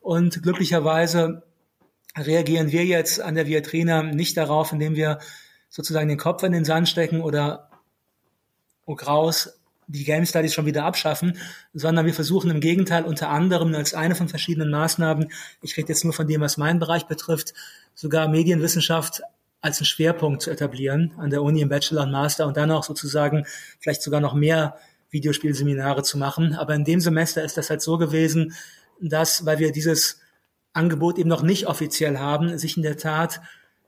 [0.00, 1.42] Und glücklicherweise
[2.16, 5.18] reagieren wir jetzt an der Viatrina nicht darauf, indem wir
[5.68, 7.70] sozusagen den Kopf in den Sand stecken oder
[8.84, 11.38] oh graus die Game Studies schon wieder abschaffen,
[11.72, 15.30] sondern wir versuchen im Gegenteil unter anderem als eine von verschiedenen Maßnahmen,
[15.62, 17.54] ich rede jetzt nur von dem, was meinen Bereich betrifft,
[17.94, 19.22] sogar Medienwissenschaft
[19.60, 22.84] als einen Schwerpunkt zu etablieren an der Uni im Bachelor und Master und dann auch
[22.84, 23.46] sozusagen
[23.80, 24.76] vielleicht sogar noch mehr
[25.10, 26.54] Videospielseminare zu machen.
[26.54, 28.54] Aber in dem Semester ist das halt so gewesen,
[29.00, 30.20] dass, weil wir dieses
[30.72, 33.40] Angebot eben noch nicht offiziell haben, sich in der Tat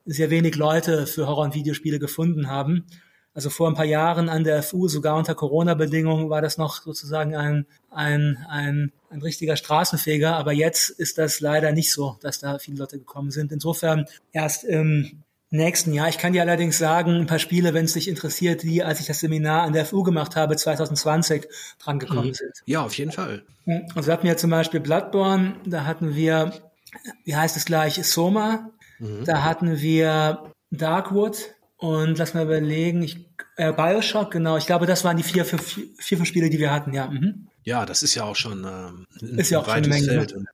[0.07, 2.87] sehr wenig Leute für Horror- und Videospiele gefunden haben.
[3.35, 7.37] Also vor ein paar Jahren an der FU, sogar unter Corona-Bedingungen, war das noch sozusagen
[7.37, 10.37] ein, ein, ein, ein richtiger Straßenfeger.
[10.37, 13.53] Aber jetzt ist das leider nicht so, dass da viele Leute gekommen sind.
[13.53, 16.09] Insofern erst im nächsten Jahr.
[16.09, 19.07] Ich kann dir allerdings sagen, ein paar Spiele, wenn es dich interessiert, die, als ich
[19.07, 22.35] das Seminar an der FU gemacht habe, 2020 dran gekommen mhm.
[22.35, 22.53] sind.
[22.67, 23.45] Ja, auf jeden Fall.
[23.95, 26.53] Also wir hatten ja zum Beispiel Bloodborne, da hatten wir,
[27.25, 29.25] wie heißt es gleich, Soma, mhm.
[29.25, 35.05] da hatten wir Darkwood, und lass mal überlegen, ich, äh, Bioshock, genau, ich glaube, das
[35.05, 37.07] waren die vier, vier, vier, fünf Spiele, die wir hatten, ja.
[37.07, 37.49] Mhm.
[37.63, 40.07] Ja, das ist ja auch schon ähm, ein, ist ja auch eine Menge.
[40.07, 40.33] Feld.
[40.33, 40.49] Und,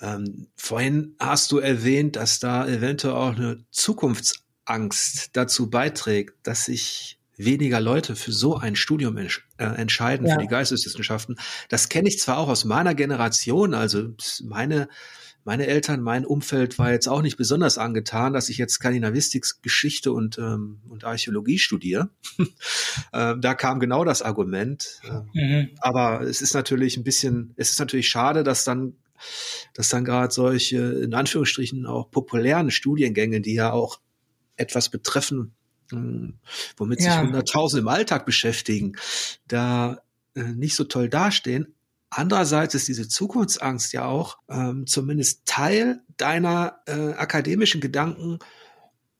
[0.00, 7.18] ähm, vorhin hast du erwähnt, dass da eventuell auch eine Zukunftsangst dazu beiträgt, dass sich
[7.36, 10.34] weniger Leute für so ein Studium entsch äh, entscheiden, ja.
[10.34, 11.36] für die Geisteswissenschaften.
[11.68, 14.08] Das kenne ich zwar auch aus meiner Generation, also
[14.44, 14.88] meine
[15.48, 20.12] meine Eltern, mein Umfeld war jetzt auch nicht besonders angetan, dass ich jetzt Skandinavistik, Geschichte
[20.12, 22.10] und, ähm, und Archäologie studiere.
[23.14, 25.00] ähm, da kam genau das Argument.
[25.32, 25.70] Mhm.
[25.78, 28.96] Aber es ist natürlich ein bisschen, es ist natürlich schade, dass dann
[29.72, 34.00] dass dann gerade solche, in Anführungsstrichen, auch populären Studiengänge, die ja auch
[34.56, 35.54] etwas betreffen,
[35.90, 36.34] hm,
[36.76, 37.12] womit ja.
[37.12, 38.96] sich Hunderttausende im Alltag beschäftigen,
[39.46, 40.02] da
[40.34, 41.74] äh, nicht so toll dastehen.
[42.10, 48.38] Andererseits ist diese Zukunftsangst ja auch ähm, zumindest Teil deiner äh, akademischen Gedanken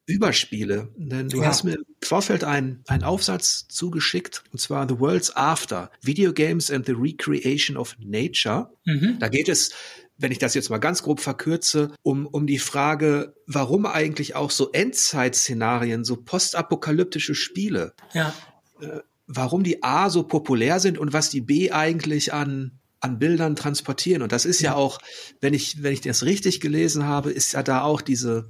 [0.09, 0.89] über Spiele.
[0.97, 1.49] Denn du ja.
[1.49, 6.71] hast mir im Vorfeld einen, einen Aufsatz zugeschickt, und zwar The World's After, Video Games
[6.71, 8.71] and the Recreation of Nature.
[8.87, 9.19] Mhm.
[9.21, 9.73] Da geht es,
[10.17, 14.51] wenn ich das jetzt mal ganz grob verkürze, um, um die Frage, warum eigentlich auch
[14.51, 18.35] so Endzeitszenarien, so postapokalyptische Spiele, ja.
[18.81, 23.57] äh, warum die A so populär sind und was die B eigentlich an an Bildern
[23.57, 24.23] transportieren.
[24.23, 24.99] Und das ist ja, ja auch,
[25.41, 28.49] wenn ich, wenn ich das richtig gelesen habe, ist ja da auch diese,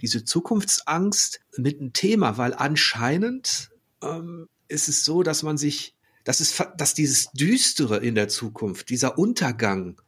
[0.00, 3.70] diese Zukunftsangst mit einem Thema, weil anscheinend
[4.02, 8.90] ähm, ist es so, dass man sich, dass es, dass dieses Düstere in der Zukunft,
[8.90, 10.00] dieser Untergang,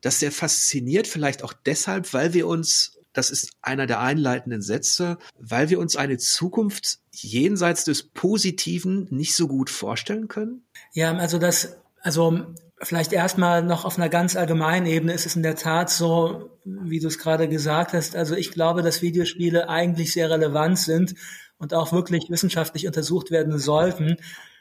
[0.00, 5.18] dass der fasziniert vielleicht auch deshalb, weil wir uns das ist einer der einleitenden Sätze,
[5.38, 10.66] weil wir uns eine Zukunft jenseits des Positiven nicht so gut vorstellen können?
[10.92, 15.42] Ja, also das, also vielleicht erstmal noch auf einer ganz allgemeinen Ebene ist es in
[15.42, 18.16] der Tat so, wie du es gerade gesagt hast.
[18.16, 21.14] Also ich glaube, dass Videospiele eigentlich sehr relevant sind
[21.56, 24.16] und auch wirklich wissenschaftlich untersucht werden sollten,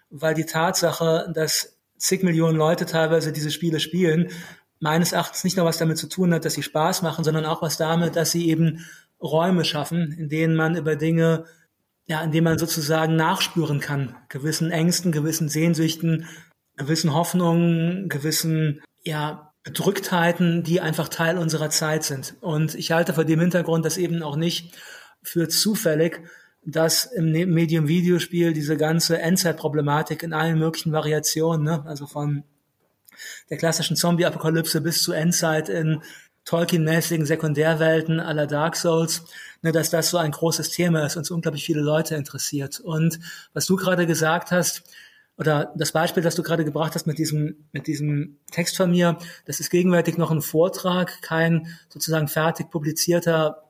[0.09, 4.29] weil die Tatsache, dass zig Millionen Leute teilweise diese Spiele spielen,
[4.83, 7.61] meines Erachtens nicht nur was damit zu tun hat, dass sie Spaß machen, sondern auch
[7.61, 8.85] was damit, dass sie eben
[9.21, 11.45] Räume schaffen, in denen man über Dinge,
[12.05, 16.27] ja, in denen man sozusagen nachspüren kann, gewissen Ängsten, gewissen Sehnsüchten,
[16.75, 22.35] gewissen Hoffnungen, gewissen, ja, Bedrücktheiten, die einfach Teil unserer Zeit sind.
[22.41, 24.75] Und ich halte vor dem Hintergrund das eben auch nicht
[25.21, 26.19] für zufällig,
[26.65, 32.43] dass im ne-, Medium Videospiel diese ganze Endzeitproblematik in allen möglichen Variationen, ne, also von
[33.49, 36.01] der klassischen Zombie-Apokalypse bis zu Endzeit in
[36.45, 39.23] Tolkien-mäßigen Sekundärwelten aller Dark Souls,
[39.61, 42.79] ne, dass das so ein großes Thema ist und so unglaublich viele Leute interessiert.
[42.79, 43.19] Und
[43.53, 44.83] was du gerade gesagt hast,
[45.37, 49.17] oder das Beispiel, das du gerade gebracht hast mit diesem, mit diesem Text von mir,
[49.45, 53.63] das ist gegenwärtig noch ein Vortrag, kein sozusagen fertig publizierter,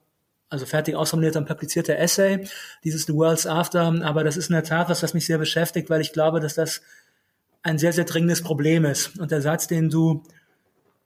[0.50, 2.48] also fertig ausformulierter und publizierter Essay,
[2.84, 5.90] dieses The World's After, aber das ist in der Tat was, was mich sehr beschäftigt,
[5.90, 6.82] weil ich glaube, dass das
[7.64, 9.18] ein sehr, sehr dringendes Problem ist.
[9.20, 10.24] Und der Satz, den du,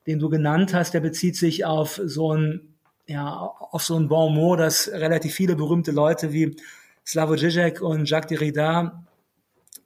[0.07, 2.75] den du genannt hast, der bezieht sich auf so ein,
[3.07, 6.57] ja, auf so ein Bon mot, das relativ viele berühmte Leute wie
[7.05, 9.05] Slavoj Žižek und Jacques Derrida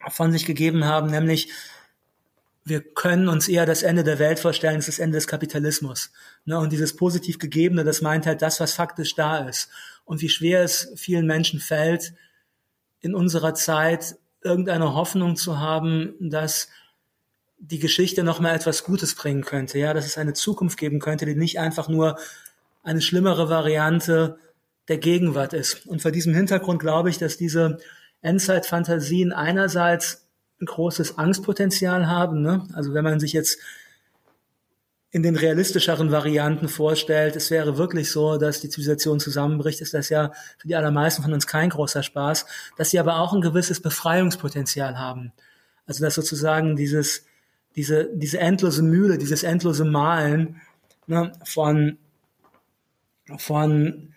[0.07, 1.49] von sich gegeben haben, nämlich
[2.63, 6.12] wir können uns eher das Ende der Welt vorstellen, es ist das Ende des Kapitalismus.
[6.45, 6.60] Ne?
[6.60, 9.69] Und dieses positiv Gegebene, das meint halt das, was faktisch da ist.
[10.05, 12.13] Und wie schwer es vielen Menschen fällt,
[12.99, 16.69] in unserer Zeit irgendeine Hoffnung zu haben, dass
[17.60, 21.25] die Geschichte noch mal etwas Gutes bringen könnte, ja, dass es eine Zukunft geben könnte,
[21.25, 22.17] die nicht einfach nur
[22.84, 24.39] eine schlimmere Variante
[24.88, 25.86] der Gegenwart ist.
[25.86, 27.77] Und vor diesem Hintergrund glaube ich, dass diese
[28.21, 30.25] Endzeitfantasien einerseits
[30.60, 32.41] ein großes Angstpotenzial haben.
[32.41, 32.67] Ne?
[32.73, 33.60] Also wenn man sich jetzt
[35.12, 40.08] in den realistischeren Varianten vorstellt, es wäre wirklich so, dass die Zivilisation zusammenbricht, ist das
[40.08, 42.45] ja für die allermeisten von uns kein großer Spaß,
[42.78, 45.34] dass sie aber auch ein gewisses Befreiungspotenzial haben.
[45.86, 47.26] Also dass sozusagen dieses,
[47.76, 50.62] diese, diese endlose Mühle, dieses endlose Malen
[51.08, 51.97] ne, von,
[53.38, 54.13] von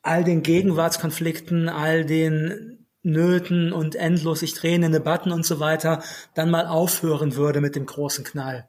[0.00, 6.02] all den Gegenwartskonflikten, all den Nöten und endlos sich drehenden Debatten und so weiter
[6.34, 8.68] dann mal aufhören würde mit dem großen Knall.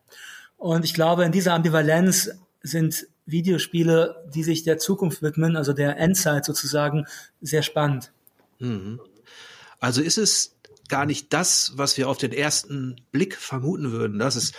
[0.57, 2.29] Und ich glaube, in dieser Ambivalenz
[2.61, 7.05] sind Videospiele, die sich der Zukunft widmen, also der Endzeit sozusagen,
[7.41, 8.11] sehr spannend.
[8.59, 8.99] Mhm.
[9.79, 10.55] Also ist es
[10.87, 14.51] gar nicht das, was wir auf den ersten Blick vermuten würden, dass es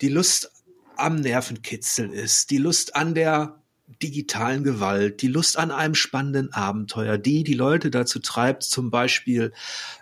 [0.00, 0.52] die Lust
[0.96, 3.60] am Nervenkitzeln ist, die Lust an der
[4.02, 9.52] digitalen Gewalt, die Lust an einem spannenden Abenteuer, die die Leute dazu treibt, zum Beispiel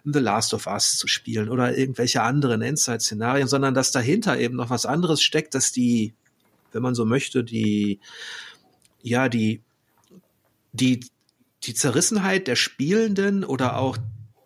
[0.05, 4.71] The Last of Us zu spielen oder irgendwelche anderen Endzeit-Szenarien, sondern dass dahinter eben noch
[4.71, 6.15] was anderes steckt, dass die,
[6.73, 8.01] wenn man so möchte, die,
[9.03, 9.63] ja, die,
[10.73, 11.07] die,
[11.63, 13.97] die Zerrissenheit der Spielenden oder auch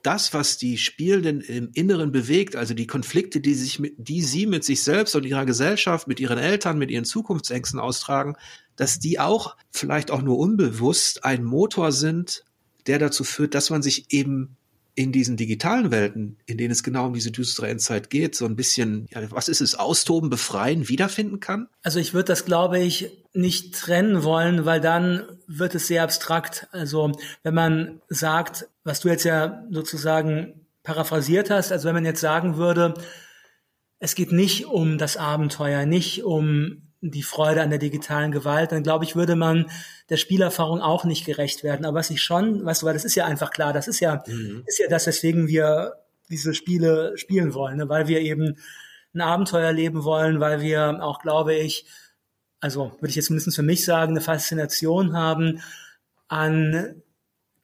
[0.02, 4.64] das, was die Spielenden im Inneren bewegt, also die Konflikte, die sich die sie mit
[4.64, 8.36] sich selbst und ihrer Gesellschaft, mit ihren Eltern, mit ihren Zukunftsängsten austragen,
[8.76, 12.44] dass die auch vielleicht auch nur unbewusst ein Motor sind,
[12.86, 14.56] der dazu führt, dass man sich eben
[14.94, 18.56] in diesen digitalen Welten, in denen es genau um diese düstere Endzeit geht, so ein
[18.56, 21.68] bisschen, ja, was ist es, austoben, befreien, wiederfinden kann?
[21.82, 26.66] Also ich würde das, glaube ich, nicht trennen wollen, weil dann wird es sehr abstrakt.
[26.72, 27.12] Also
[27.42, 32.56] wenn man sagt, was du jetzt ja sozusagen paraphrasiert hast, also wenn man jetzt sagen
[32.56, 32.94] würde,
[33.98, 38.82] es geht nicht um das Abenteuer, nicht um die Freude an der digitalen Gewalt, dann
[38.82, 39.70] glaube ich, würde man
[40.10, 41.86] der Spielerfahrung auch nicht gerecht werden.
[41.86, 44.22] Aber was ich schon, weißt du, weil das ist ja einfach klar, das ist ja,
[44.26, 44.64] mhm.
[44.66, 45.94] ist ja das, weswegen wir
[46.30, 47.88] diese Spiele spielen wollen, ne?
[47.88, 48.56] weil wir eben
[49.14, 51.86] ein Abenteuer leben wollen, weil wir auch, glaube ich,
[52.60, 55.60] also würde ich jetzt mindestens für mich sagen, eine Faszination haben
[56.28, 57.02] an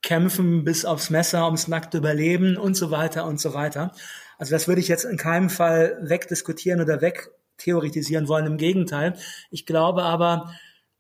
[0.02, 3.92] Kämpfen bis aufs Messer, ums nackte Überleben und so weiter und so weiter.
[4.38, 8.46] Also das würde ich jetzt in keinem Fall wegdiskutieren oder weg theoretisieren wollen.
[8.46, 9.14] Im Gegenteil.
[9.50, 10.52] Ich glaube aber,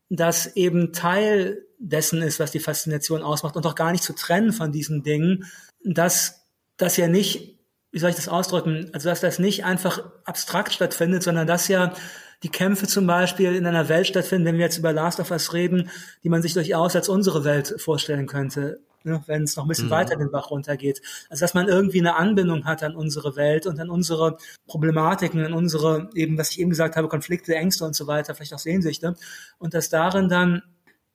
[0.08, 4.52] dass eben Teil dessen ist, was die Faszination ausmacht und auch gar nicht zu trennen
[4.52, 5.44] von diesen Dingen,
[5.84, 7.58] dass das ja nicht,
[7.92, 11.92] wie soll ich das ausdrücken, also dass das nicht einfach abstrakt stattfindet, sondern dass ja
[12.42, 15.52] die Kämpfe zum Beispiel in einer Welt stattfinden, wenn wir jetzt über Last of Us
[15.52, 15.90] reden,
[16.22, 18.80] die man sich durchaus als unsere Welt vorstellen könnte.
[19.04, 19.92] ne, wenn es noch ein bisschen mhm.
[19.92, 21.00] weiter den Bach runtergeht.
[21.30, 25.52] Also dass man irgendwie eine Anbindung hat an unsere Welt und an unsere Problematiken, an
[25.52, 29.14] unsere eben, was ich eben gesagt habe, Konflikte, Ängste und so weiter, vielleicht auch Sehnsüchte.
[29.58, 30.62] Und dass darin dann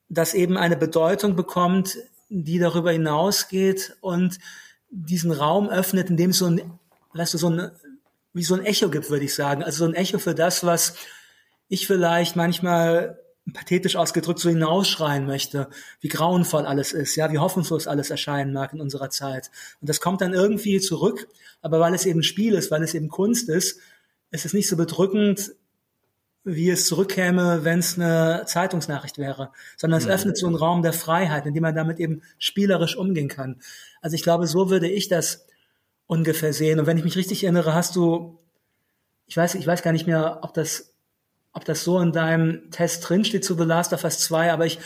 [0.10, 1.98] das eben eine Bedeutung bekommt,
[2.30, 4.40] die darüber hinausgeht und
[4.90, 6.80] diesen Raum öffnet, in dem so ein,
[7.14, 7.72] weißt du, so ein,
[8.34, 9.64] wie so ein Echo gibt, würde ich sagen.
[9.64, 10.96] Also so ein Echo für das, was
[11.68, 13.20] ich vielleicht manchmal
[13.54, 18.74] pathetisch ausgedrückt so hinausschreien möchte, wie grauenvoll alles ist, ja, wie hoffnungslos alles erscheinen mag
[18.74, 19.50] in unserer Zeit.
[19.82, 21.28] Und das kommt dann irgendwie zurück,
[21.62, 23.80] aber weil es eben Spiel ist, weil es eben Kunst ist,
[24.30, 25.54] ist es nicht so bedrückend,
[26.44, 30.12] wie es zurückkäme, wenn es eine Zeitungsnachricht wäre, sondern es mhm.
[30.12, 33.62] öffnet so einen Raum der Freiheit, in dem man damit eben spielerisch umgehen kann.
[34.02, 35.46] Also ich glaube, so würde ich das
[36.12, 36.78] ungefähr sehen.
[36.78, 38.38] Und wenn ich mich richtig erinnere, hast du,
[39.28, 40.94] ich weiß, ich weiß gar nicht mehr, ob das
[41.54, 44.80] ob das so in deinem Test drinsteht zu The Last of Us 2, aber ich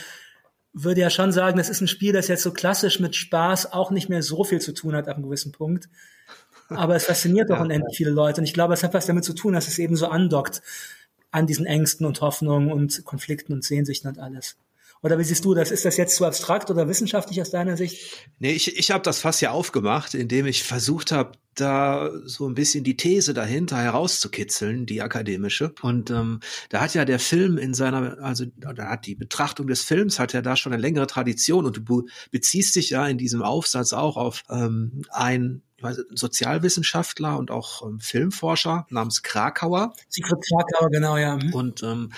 [0.72, 3.90] würde ja schon sagen, das ist ein Spiel, das jetzt so klassisch mit Spaß auch
[3.90, 5.88] nicht mehr so viel zu tun hat ab einem gewissen Punkt.
[6.68, 7.62] Aber es fasziniert doch ja.
[7.62, 8.40] unendlich viele Leute.
[8.40, 10.62] Und ich glaube, es hat was damit zu tun, dass es eben so andockt
[11.30, 14.56] an diesen Ängsten und Hoffnungen und Konflikten und Sehnsüchten und alles.
[15.06, 15.70] Oder wie siehst du das?
[15.70, 18.26] Ist das jetzt zu abstrakt oder wissenschaftlich aus deiner Sicht?
[18.40, 22.56] Nee, ich, ich habe das fast ja aufgemacht, indem ich versucht habe, da so ein
[22.56, 25.72] bisschen die These dahinter herauszukitzeln, die akademische.
[25.80, 26.40] Und ähm,
[26.70, 30.32] da hat ja der Film in seiner, also da hat die Betrachtung des Films hat
[30.32, 34.16] ja da schon eine längere Tradition und du beziehst dich ja in diesem Aufsatz auch
[34.16, 39.92] auf ähm, ein weiß, Sozialwissenschaftler und auch ähm, Filmforscher namens Krakauer.
[40.08, 41.36] Sigrid Krakauer, genau, ja.
[41.36, 41.54] Mhm.
[41.54, 42.12] Und ähm,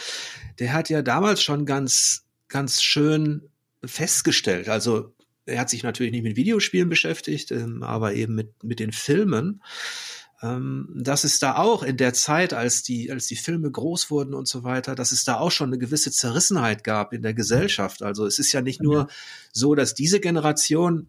[0.58, 3.48] der hat ja damals schon ganz ganz schön
[3.84, 4.68] festgestellt.
[4.68, 5.14] Also
[5.46, 9.62] er hat sich natürlich nicht mit Videospielen beschäftigt, ähm, aber eben mit, mit den Filmen.
[10.40, 14.34] Ähm, dass es da auch in der Zeit, als die, als die Filme groß wurden
[14.34, 18.02] und so weiter, dass es da auch schon eine gewisse Zerrissenheit gab in der Gesellschaft.
[18.02, 19.08] Also es ist ja nicht nur
[19.52, 21.08] so, dass diese Generation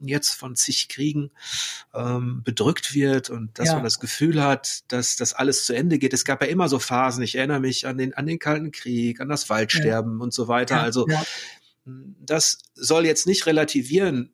[0.00, 1.30] jetzt von zig Kriegen
[1.94, 3.74] ähm, bedrückt wird und dass ja.
[3.74, 6.12] man das Gefühl hat, dass das alles zu Ende geht.
[6.12, 7.22] Es gab ja immer so Phasen.
[7.22, 10.22] Ich erinnere mich an den an den Kalten Krieg, an das Waldsterben ja.
[10.22, 10.80] und so weiter.
[10.80, 11.06] Also
[11.84, 14.30] das soll jetzt nicht relativieren,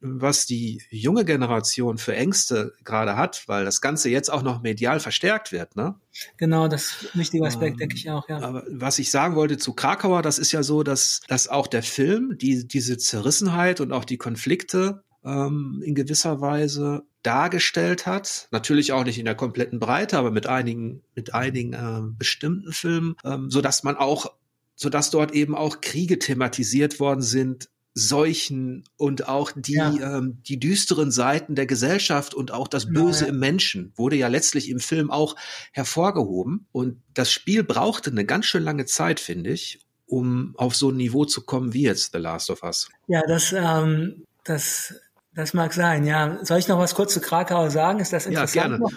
[0.00, 5.00] was die junge Generation für Ängste gerade hat, weil das Ganze jetzt auch noch medial
[5.00, 5.76] verstärkt wird.
[5.76, 5.94] Ne?
[6.36, 8.28] Genau, das ist ein wichtiger Aspekt, ähm, denke ich auch.
[8.28, 8.40] Ja.
[8.40, 11.82] Aber was ich sagen wollte zu Krakauer, das ist ja so, dass, dass auch der
[11.82, 18.48] Film die, diese Zerrissenheit und auch die Konflikte ähm, in gewisser Weise dargestellt hat.
[18.52, 23.16] Natürlich auch nicht in der kompletten Breite, aber mit einigen, mit einigen äh, bestimmten Filmen,
[23.24, 24.32] ähm, so dass man auch
[24.76, 30.18] so dass dort eben auch Kriege thematisiert worden sind, Seuchen und auch die, ja.
[30.18, 33.32] ähm, die düsteren Seiten der Gesellschaft und auch das Böse ja, ja.
[33.32, 35.34] im Menschen wurde ja letztlich im Film auch
[35.72, 36.66] hervorgehoben.
[36.72, 40.98] Und das Spiel brauchte eine ganz schön lange Zeit, finde ich, um auf so ein
[40.98, 42.90] Niveau zu kommen wie jetzt The Last of Us.
[43.06, 44.94] Ja, das, ähm, das,
[45.34, 46.04] das mag sein.
[46.04, 48.00] Ja, soll ich noch was kurz zu Krakauer sagen?
[48.00, 48.72] Ist das interessant?
[48.72, 48.96] Ja, gerne.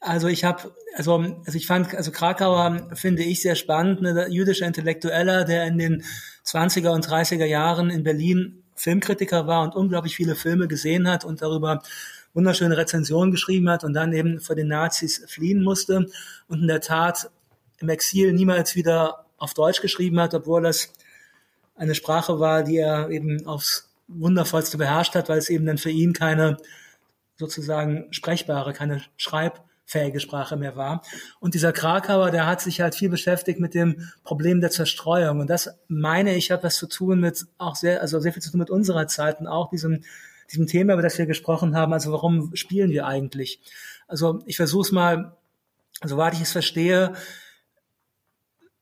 [0.00, 4.66] Also ich habe, also, also ich fand, also Krakauer finde ich sehr spannend, ne, jüdischer
[4.66, 6.04] Intellektueller, der in den
[6.46, 11.42] 20er und 30er Jahren in Berlin Filmkritiker war und unglaublich viele Filme gesehen hat und
[11.42, 11.82] darüber
[12.32, 16.06] wunderschöne Rezensionen geschrieben hat und dann eben vor den Nazis fliehen musste
[16.48, 17.30] und in der Tat
[17.78, 20.92] im Exil niemals wieder auf Deutsch geschrieben hat, obwohl das
[21.76, 25.90] eine Sprache war, die er eben aufs wundervollste beherrscht hat, weil es eben dann für
[25.90, 26.56] ihn keine
[27.36, 31.02] sozusagen sprechbare, keine Schreib fähige Sprache mehr war.
[31.40, 35.40] Und dieser Krakauer, der hat sich halt viel beschäftigt mit dem Problem der Zerstreuung.
[35.40, 38.50] Und das meine ich hat was zu tun mit auch sehr, also sehr viel zu
[38.50, 40.02] tun mit unserer Zeit und auch diesem,
[40.50, 41.92] diesem Thema, über das wir gesprochen haben.
[41.92, 43.60] Also warum spielen wir eigentlich?
[44.08, 45.36] Also ich versuche es mal,
[46.02, 47.12] soweit ich es verstehe,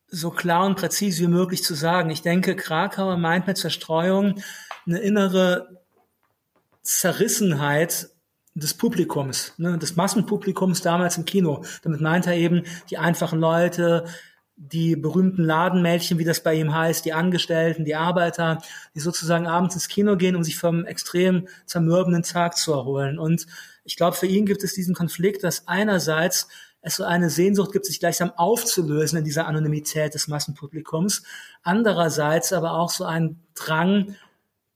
[0.08, 2.10] so klar und präzise wie möglich zu sagen.
[2.10, 4.42] Ich denke, Krakauer meint mit Zerstreuung
[4.86, 5.80] eine innere
[6.82, 8.11] Zerrissenheit
[8.54, 11.64] des Publikums, ne, des Massenpublikums damals im Kino.
[11.82, 14.04] Damit meint er eben die einfachen Leute,
[14.56, 18.58] die berühmten Ladenmädchen, wie das bei ihm heißt, die Angestellten, die Arbeiter,
[18.94, 23.18] die sozusagen abends ins Kino gehen, um sich vom extrem zermürbenden Tag zu erholen.
[23.18, 23.46] Und
[23.84, 26.48] ich glaube, für ihn gibt es diesen Konflikt, dass einerseits
[26.82, 31.22] es so eine Sehnsucht gibt, sich gleichsam aufzulösen in dieser Anonymität des Massenpublikums,
[31.62, 34.16] andererseits aber auch so ein Drang,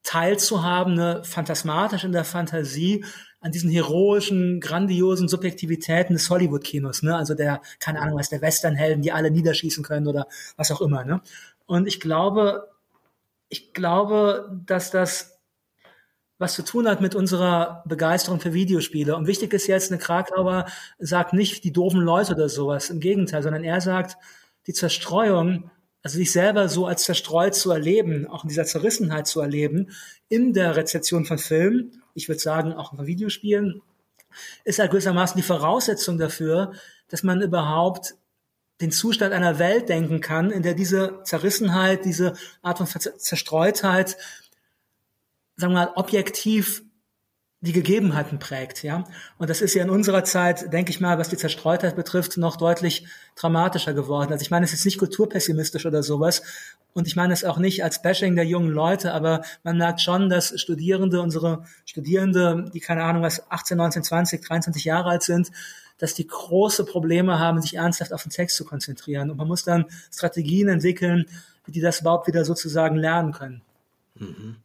[0.07, 3.05] teilzuhaben, ne, phantasmatisch in der Fantasie,
[3.47, 7.17] an diesen heroischen, grandiosen Subjektivitäten des Hollywood-Kinos, ne?
[7.17, 11.05] Also der, keine Ahnung, was der Westernhelden, die alle niederschießen können oder was auch immer,
[11.05, 11.21] ne?
[11.65, 12.69] Und ich glaube,
[13.49, 15.39] ich glaube, dass das
[16.39, 19.17] was zu tun hat mit unserer Begeisterung für Videospiele.
[19.17, 20.67] Und wichtig ist jetzt, eine Krakauer
[20.99, 24.19] sagt nicht die doofen Leute oder sowas, im Gegenteil, sondern er sagt,
[24.67, 25.71] die Zerstreuung
[26.03, 29.91] also sich selber so als zerstreut zu erleben, auch in dieser Zerrissenheit zu erleben,
[30.29, 33.83] in der Rezeption von Filmen, ich würde sagen auch von Videospielen,
[34.65, 36.73] ist ja gewissermaßen die Voraussetzung dafür,
[37.09, 38.15] dass man überhaupt
[38.81, 44.17] den Zustand einer Welt denken kann, in der diese Zerrissenheit, diese Art von Zerstreutheit,
[45.57, 46.86] sagen wir mal, objektiv
[47.61, 49.05] die Gegebenheiten prägt, ja.
[49.39, 52.57] Und das ist ja in unserer Zeit, denke ich mal, was die Zerstreutheit betrifft, noch
[52.57, 54.33] deutlich dramatischer geworden.
[54.33, 56.43] Also ich meine, es ist nicht kulturpessimistisch oder sowas.
[56.93, 60.29] Und ich meine es auch nicht als Bashing der jungen Leute, aber man merkt schon,
[60.29, 65.51] dass Studierende, unsere Studierende, die keine Ahnung was 18, 19, 20, 23 Jahre alt sind,
[65.99, 69.31] dass die große Probleme haben, sich ernsthaft auf den Text zu konzentrieren.
[69.31, 71.27] Und man muss dann Strategien entwickeln,
[71.65, 73.63] wie die das überhaupt wieder sozusagen lernen können.
[74.15, 74.57] Mhm.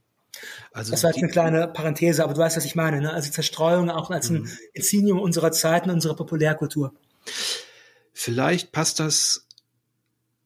[0.72, 3.02] Also das war jetzt eine kleine Parenthese, aber du weißt, was ich meine.
[3.02, 3.14] Ne?
[3.14, 4.50] Also Zerstreuung auch als ein mhm.
[4.74, 6.94] Insignium unserer Zeiten, unserer Populärkultur.
[8.14, 9.48] Vielleicht passt das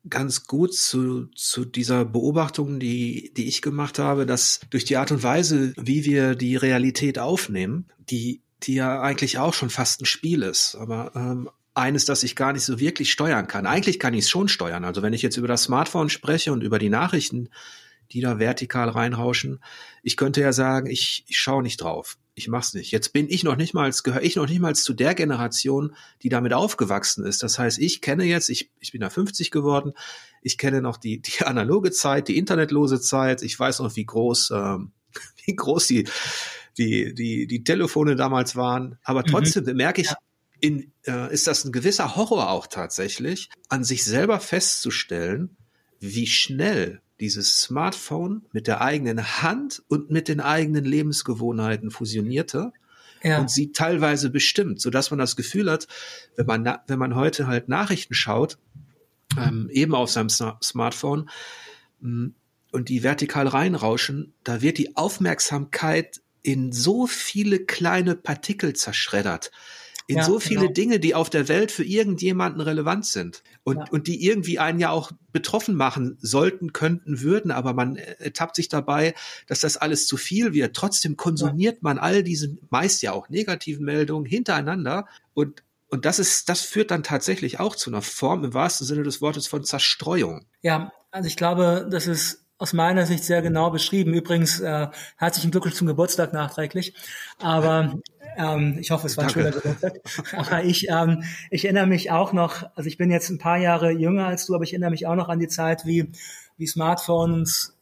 [0.09, 5.11] ganz gut zu, zu dieser Beobachtung, die, die ich gemacht habe, dass durch die Art
[5.11, 10.05] und Weise, wie wir die Realität aufnehmen, die, die ja eigentlich auch schon fast ein
[10.05, 13.65] Spiel ist, aber ähm, eines, das ich gar nicht so wirklich steuern kann.
[13.65, 14.85] Eigentlich kann ich es schon steuern.
[14.85, 17.49] Also wenn ich jetzt über das Smartphone spreche und über die Nachrichten,
[18.11, 19.59] die da vertikal reinrauschen.
[20.03, 22.17] Ich könnte ja sagen, ich, ich schaue nicht drauf.
[22.37, 22.91] Ich mach's nicht.
[22.91, 26.29] Jetzt bin ich noch nicht mal, gehöre ich noch nicht mal zu der Generation, die
[26.29, 27.43] damit aufgewachsen ist.
[27.43, 29.93] Das heißt, ich kenne jetzt, ich, ich bin da 50 geworden,
[30.41, 33.41] ich kenne noch die, die analoge Zeit, die internetlose Zeit.
[33.41, 34.91] Ich weiß noch, wie groß, ähm,
[35.45, 36.09] wie groß die,
[36.77, 38.99] die, die, die Telefone damals waren.
[39.03, 39.27] Aber mhm.
[39.27, 39.77] trotzdem mhm.
[39.77, 40.09] merke ich,
[40.59, 45.55] in, äh, ist das ein gewisser Horror auch tatsächlich, an sich selber festzustellen,
[45.99, 52.73] wie schnell dieses Smartphone mit der eigenen Hand und mit den eigenen Lebensgewohnheiten fusionierte
[53.23, 53.39] ja.
[53.39, 55.87] und sie teilweise bestimmt, so dass man das Gefühl hat,
[56.35, 58.57] wenn man wenn man heute halt Nachrichten schaut,
[59.37, 61.29] ähm, eben auf seinem Smartphone
[62.01, 62.35] mh, mm,
[62.71, 69.51] und die vertikal reinrauschen, da wird die Aufmerksamkeit in so viele kleine Partikel zerschreddert
[70.07, 70.73] in ja, so viele genau.
[70.73, 73.85] Dinge, die auf der Welt für irgendjemanden relevant sind und, ja.
[73.91, 78.69] und die irgendwie einen ja auch betroffen machen sollten, könnten, würden, aber man ertappt sich
[78.69, 79.15] dabei,
[79.47, 80.75] dass das alles zu viel wird.
[80.75, 81.79] Trotzdem konsumiert ja.
[81.81, 86.91] man all diese meist ja auch negativen Meldungen hintereinander und und das ist, das führt
[86.91, 90.45] dann tatsächlich auch zu einer Form im wahrsten Sinne des Wortes von Zerstreuung.
[90.61, 94.13] Ja, also ich glaube, das ist aus meiner Sicht sehr genau beschrieben.
[94.13, 94.87] Übrigens äh,
[95.17, 96.93] herzlichen Glückwunsch zum Geburtstag nachträglich.
[97.39, 97.99] Aber
[98.37, 99.99] ähm, ich hoffe, es war ein schöner Geburtstag.
[100.33, 103.91] Aber ich, ähm, ich erinnere mich auch noch, also ich bin jetzt ein paar Jahre
[103.91, 106.11] jünger als du, aber ich erinnere mich auch noch an die Zeit, wie,
[106.57, 107.77] wie Smartphones,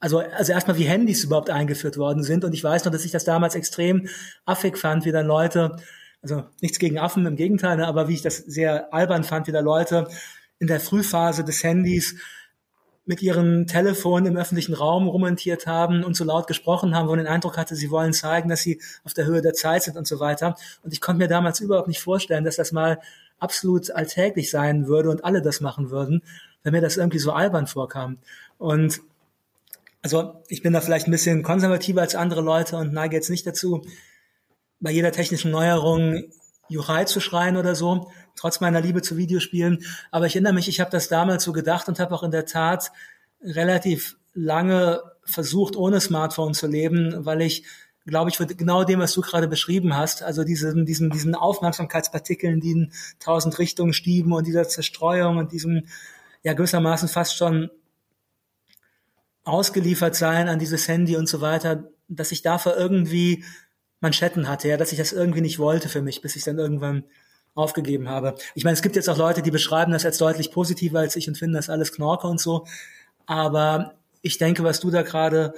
[0.00, 2.44] also, also erstmal wie Handys überhaupt eingeführt worden sind.
[2.44, 4.08] Und ich weiß noch, dass ich das damals extrem
[4.44, 5.76] affig fand, wie dann Leute,
[6.20, 9.52] also nichts gegen Affen, im Gegenteil, ne, aber wie ich das sehr albern fand, wie
[9.52, 10.08] da Leute
[10.58, 12.16] in der Frühphase des Handys
[13.06, 17.18] mit ihrem Telefon im öffentlichen Raum rumentiert haben und so laut gesprochen haben, wo man
[17.18, 20.06] den Eindruck hatte, sie wollen zeigen, dass sie auf der Höhe der Zeit sind und
[20.06, 20.56] so weiter.
[20.82, 22.98] Und ich konnte mir damals überhaupt nicht vorstellen, dass das mal
[23.38, 26.22] absolut alltäglich sein würde und alle das machen würden,
[26.62, 28.18] wenn mir das irgendwie so albern vorkam.
[28.58, 29.00] Und
[30.00, 33.46] also ich bin da vielleicht ein bisschen konservativer als andere Leute und neige jetzt nicht
[33.46, 33.82] dazu,
[34.80, 36.24] bei jeder technischen Neuerung
[36.68, 39.84] Juchai zu schreien oder so, trotz meiner Liebe zu Videospielen.
[40.10, 42.46] Aber ich erinnere mich, ich habe das damals so gedacht und habe auch in der
[42.46, 42.92] Tat
[43.42, 47.64] relativ lange versucht, ohne Smartphone zu leben, weil ich
[48.06, 52.60] glaube ich, für genau dem, was du gerade beschrieben hast, also diesen, diesen, diesen Aufmerksamkeitspartikeln,
[52.60, 55.86] die in tausend Richtungen stieben und dieser Zerstreuung und diesem,
[56.42, 57.70] ja, gewissermaßen fast schon
[59.44, 63.44] ausgeliefert sein an dieses Handy und so weiter, dass ich dafür irgendwie
[64.00, 67.04] Manschetten hatte, ja, dass ich das irgendwie nicht wollte für mich, bis ich dann irgendwann
[67.54, 68.34] aufgegeben habe.
[68.54, 71.28] Ich meine, es gibt jetzt auch Leute, die beschreiben das als deutlich positiver als ich
[71.28, 72.66] und finden das alles Knorke und so.
[73.26, 75.54] Aber ich denke, was du da gerade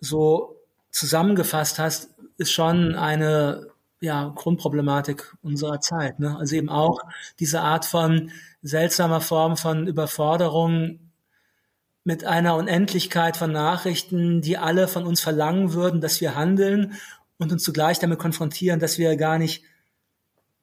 [0.00, 0.56] so
[0.90, 3.66] zusammengefasst hast, ist schon eine
[4.00, 6.18] ja, Grundproblematik unserer Zeit.
[6.20, 6.36] Ne?
[6.38, 7.00] Also eben auch
[7.38, 8.30] diese Art von
[8.62, 11.00] seltsamer Form von Überforderung
[12.02, 16.94] mit einer Unendlichkeit von Nachrichten, die alle von uns verlangen würden, dass wir handeln
[17.38, 19.62] und uns zugleich damit konfrontieren, dass wir gar nicht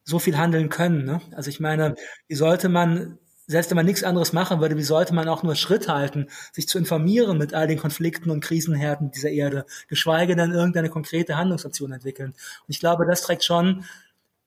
[0.07, 1.03] so viel handeln können.
[1.03, 1.19] Ne?
[1.35, 1.95] Also ich meine,
[2.29, 5.55] wie sollte man, selbst wenn man nichts anderes machen würde, wie sollte man auch nur
[5.55, 10.53] Schritt halten, sich zu informieren mit all den Konflikten und Krisenherden dieser Erde, geschweige denn
[10.53, 12.31] irgendeine konkrete Handlungsoption entwickeln.
[12.31, 13.83] Und ich glaube, das trägt schon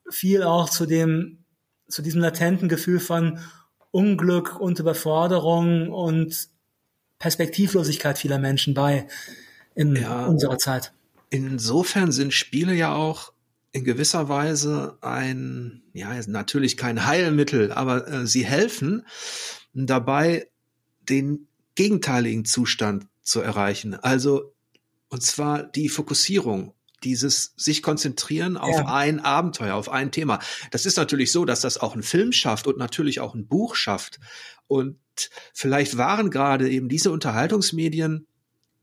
[0.08, 1.44] viel auch zu dem,
[1.88, 3.38] zu diesem latenten Gefühl von
[3.90, 6.48] Unglück und Überforderung und
[7.18, 9.06] Perspektivlosigkeit vieler Menschen bei
[9.74, 10.24] in ja.
[10.24, 10.92] unserer Zeit
[11.30, 13.32] insofern sind Spiele ja auch
[13.72, 19.06] in gewisser Weise ein, ja, natürlich kein Heilmittel, aber äh, sie helfen
[19.72, 20.48] dabei,
[21.08, 23.94] den gegenteiligen Zustand zu erreichen.
[23.94, 24.54] Also,
[25.08, 28.86] und zwar die Fokussierung dieses sich konzentrieren auf ja.
[28.86, 30.38] ein Abenteuer, auf ein Thema.
[30.70, 33.74] Das ist natürlich so, dass das auch ein Film schafft und natürlich auch ein Buch
[33.74, 34.20] schafft.
[34.66, 34.98] Und
[35.54, 38.26] vielleicht waren gerade eben diese Unterhaltungsmedien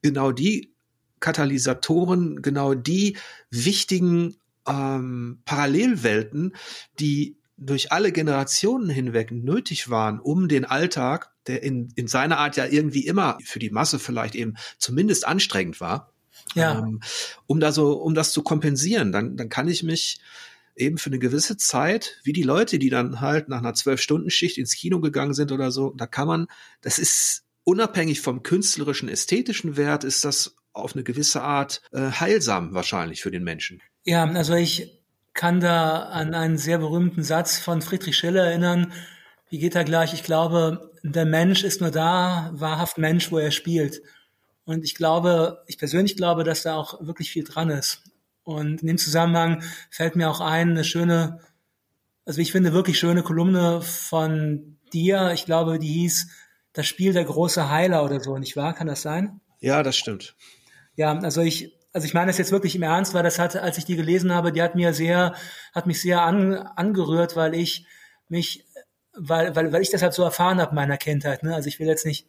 [0.02, 0.74] genau die
[1.20, 3.18] Katalysatoren, genau die
[3.50, 6.56] wichtigen ähm, Parallelwelten,
[7.00, 12.56] die durch alle Generationen hinweg nötig waren, um den Alltag, der in, in seiner Art
[12.56, 16.12] ja irgendwie immer für die Masse vielleicht eben zumindest anstrengend war,
[16.56, 16.80] ja.
[16.80, 17.02] Ähm,
[17.46, 20.20] um da so, um das zu kompensieren, dann, dann kann ich mich
[20.76, 24.76] eben für eine gewisse Zeit, wie die Leute, die dann halt nach einer Zwölf-Stunden-Schicht ins
[24.76, 26.48] Kino gegangen sind oder so, da kann man,
[26.82, 32.74] das ist unabhängig vom künstlerischen, ästhetischen Wert, ist das auf eine gewisse Art äh, heilsam
[32.74, 33.82] wahrscheinlich für den Menschen.
[34.08, 35.04] Ja, also ich
[35.34, 38.94] kann da an einen sehr berühmten Satz von Friedrich Schiller erinnern.
[39.50, 40.14] Wie geht er gleich?
[40.14, 44.02] Ich glaube, der Mensch ist nur da, wahrhaft Mensch, wo er spielt.
[44.64, 48.02] Und ich glaube, ich persönlich glaube, dass da auch wirklich viel dran ist.
[48.46, 51.42] Und in dem Zusammenhang fällt mir auch ein, eine schöne,
[52.24, 55.32] also ich finde wirklich schöne Kolumne von dir.
[55.34, 56.30] Ich glaube, die hieß
[56.72, 58.74] Das Spiel der große Heiler oder so, nicht wahr?
[58.74, 59.42] Kann das sein?
[59.60, 60.38] Ja, das stimmt.
[60.96, 63.78] Ja, also ich, also ich meine das jetzt wirklich im Ernst, weil das hat, als
[63.78, 65.34] ich die gelesen habe, die hat mir sehr,
[65.74, 67.86] hat mich sehr an, angerührt, weil ich
[68.30, 68.66] mich,
[69.14, 71.44] weil, weil, weil ich das halt so erfahren habe in meiner Kindheit.
[71.44, 71.56] Ne?
[71.56, 72.28] Also ich will jetzt nicht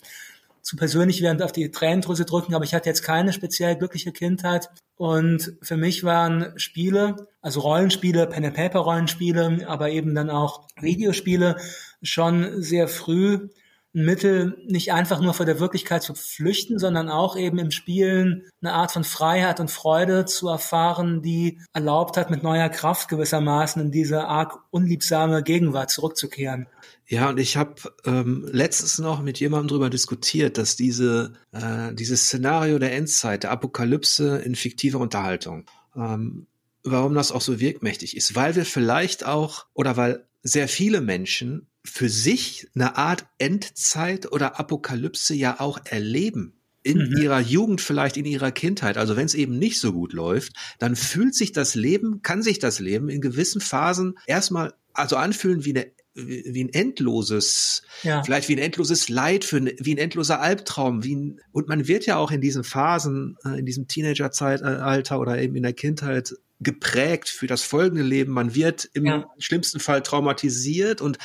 [0.63, 4.71] zu persönlich während auf die Tränendrüse drücken, aber ich hatte jetzt keine speziell glückliche Kindheit.
[4.97, 11.57] Und für mich waren Spiele, also Rollenspiele, Pen-and-Paper-Rollenspiele, aber eben dann auch Videospiele
[12.03, 13.49] schon sehr früh
[13.93, 18.75] Mittel, nicht einfach nur vor der Wirklichkeit zu flüchten, sondern auch eben im Spielen eine
[18.75, 23.91] Art von Freiheit und Freude zu erfahren, die erlaubt hat, mit neuer Kraft gewissermaßen in
[23.91, 26.67] diese arg unliebsame Gegenwart zurückzukehren.
[27.07, 32.25] Ja, und ich habe ähm, letztens noch mit jemandem darüber diskutiert, dass diese äh, dieses
[32.25, 35.65] Szenario der Endzeit, der Apokalypse in fiktiver Unterhaltung,
[35.97, 36.47] ähm,
[36.85, 41.68] warum das auch so wirkmächtig ist, weil wir vielleicht auch oder weil sehr viele Menschen
[41.85, 47.17] für sich eine Art Endzeit oder Apokalypse ja auch erleben in mhm.
[47.23, 48.97] ihrer Jugend, vielleicht in ihrer Kindheit.
[48.97, 52.59] Also wenn es eben nicht so gut läuft, dann fühlt sich das Leben, kann sich
[52.59, 58.25] das Leben in gewissen Phasen erstmal also anfühlen wie eine wie ein endloses, ja.
[58.25, 61.87] vielleicht wie ein endloses Leid, für ein, wie ein endloser Albtraum, wie ein, und man
[61.87, 66.35] wird ja auch in diesen Phasen, äh, in diesem Teenagerzeitalter oder eben in der Kindheit
[66.61, 68.33] geprägt für das folgende Leben.
[68.33, 69.31] Man wird im ja.
[69.39, 71.01] schlimmsten Fall traumatisiert.
[71.01, 71.19] Und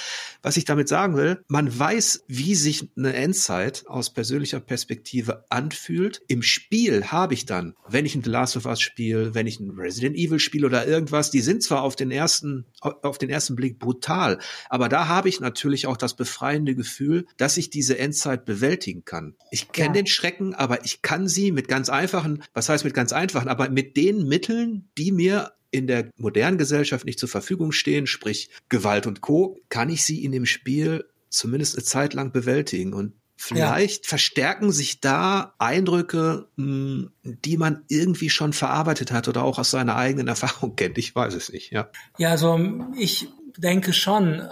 [0.44, 6.22] was ich damit sagen will, man weiß, wie sich eine Endzeit aus persönlicher Perspektive anfühlt.
[6.28, 9.60] Im Spiel habe ich dann, wenn ich ein The Last of Us spiele, wenn ich
[9.60, 13.56] ein Resident Evil spiele oder irgendwas, die sind zwar auf den ersten, auf den ersten
[13.56, 14.38] Blick brutal,
[14.70, 19.36] aber da habe ich natürlich auch das befreiende Gefühl, dass ich diese Endzeit bewältigen kann.
[19.50, 19.94] Ich kenne ja.
[20.04, 23.70] den Schrecken, aber ich kann sie mit ganz einfachen, was heißt mit ganz einfachen, aber
[23.70, 28.49] mit den Mitteln, die mir mir in der modernen Gesellschaft nicht zur Verfügung stehen, sprich
[28.69, 32.93] Gewalt und Co., kann ich sie in dem Spiel zumindest eine Zeit lang bewältigen.
[32.93, 34.09] Und vielleicht ja.
[34.09, 39.95] verstärken sich da Eindrücke, hm, die man irgendwie schon verarbeitet hat oder auch aus seiner
[39.95, 40.97] eigenen Erfahrung kennt.
[40.97, 41.89] Ich weiß es nicht, ja.
[42.17, 42.59] Ja, also
[42.95, 44.47] ich denke schon.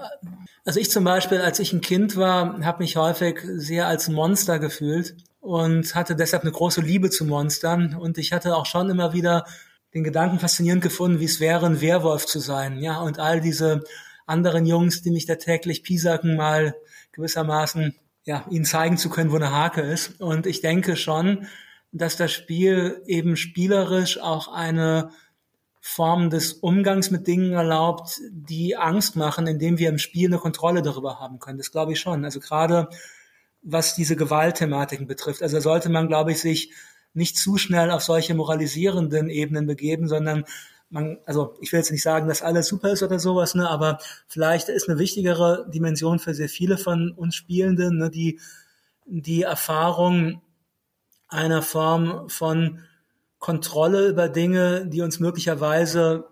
[0.66, 4.60] Also ich zum Beispiel, als ich ein Kind war, habe mich häufig sehr als Monster
[4.60, 7.96] gefühlt und hatte deshalb eine große Liebe zu Monstern.
[7.96, 9.46] Und ich hatte auch schon immer wieder
[9.94, 12.78] den Gedanken faszinierend gefunden, wie es wäre, ein Werwolf zu sein.
[12.80, 13.84] Ja, und all diese
[14.26, 16.76] anderen Jungs, die mich da täglich piesacken, mal
[17.12, 20.22] gewissermaßen, ja, ihnen zeigen zu können, wo eine Hake ist.
[20.22, 21.48] Und ich denke schon,
[21.92, 25.10] dass das Spiel eben spielerisch auch eine
[25.82, 30.84] Form des Umgangs mit Dingen erlaubt, die Angst machen, indem wir im Spiel eine Kontrolle
[30.84, 31.58] darüber haben können.
[31.58, 32.24] Das glaube ich schon.
[32.24, 32.88] Also gerade
[33.64, 35.44] was diese Gewaltthematiken betrifft.
[35.44, 36.72] Also sollte man, glaube ich, sich
[37.14, 40.46] nicht zu schnell auf solche moralisierenden Ebenen begeben, sondern
[40.90, 44.00] man, also ich will jetzt nicht sagen, dass alles super ist oder sowas, ne, aber
[44.28, 48.40] vielleicht ist eine wichtigere Dimension für sehr viele von uns Spielenden, ne, die,
[49.06, 50.42] die Erfahrung
[51.28, 52.80] einer Form von
[53.40, 56.26] Kontrolle über Dinge, die uns möglicherweise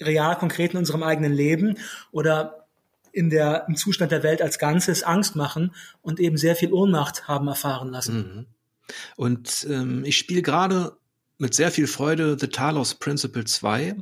[0.00, 1.76] real konkret in unserem eigenen Leben
[2.10, 2.66] oder
[3.12, 7.28] in der, im Zustand der Welt als Ganzes Angst machen und eben sehr viel Ohnmacht
[7.28, 8.16] haben erfahren lassen.
[8.16, 8.46] Mhm.
[9.16, 10.96] Und ähm, ich spiele gerade
[11.38, 13.96] mit sehr viel Freude The Talos Principle 2.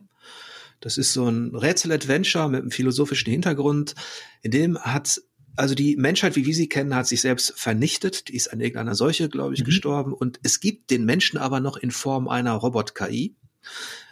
[0.81, 3.95] Das ist so ein Rätsel-Adventure mit einem philosophischen Hintergrund.
[4.43, 5.21] In dem hat,
[5.57, 8.29] also die Menschheit, wie wir sie kennen, hat sich selbst vernichtet.
[8.29, 9.67] Die ist an irgendeiner Seuche, glaube ich, mhm.
[9.67, 10.13] gestorben.
[10.13, 13.35] Und es gibt den Menschen aber noch in Form einer Robot-KI.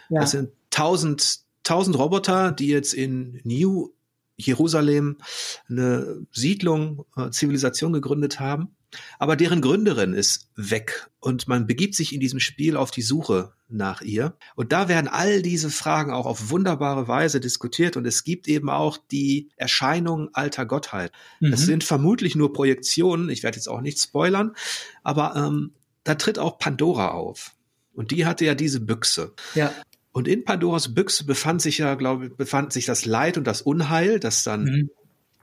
[0.09, 0.21] Ja.
[0.21, 3.91] Das sind tausend, tausend Roboter, die jetzt in New
[4.37, 5.17] Jerusalem
[5.69, 8.75] eine Siedlung, äh, Zivilisation gegründet haben.
[9.19, 13.53] Aber deren Gründerin ist weg und man begibt sich in diesem Spiel auf die Suche
[13.67, 14.35] nach ihr.
[14.55, 18.69] Und da werden all diese Fragen auch auf wunderbare Weise diskutiert und es gibt eben
[18.69, 21.11] auch die Erscheinung alter Gottheit.
[21.39, 21.51] Mhm.
[21.51, 24.55] Das sind vermutlich nur Projektionen, ich werde jetzt auch nicht spoilern,
[25.03, 25.73] aber ähm,
[26.03, 27.53] da tritt auch Pandora auf.
[27.93, 29.33] Und die hatte ja diese Büchse.
[29.55, 29.73] Ja.
[30.11, 33.61] Und in Pandoras Büchse befand sich ja, glaube ich, befand sich das Leid und das
[33.61, 34.89] Unheil, das dann mhm.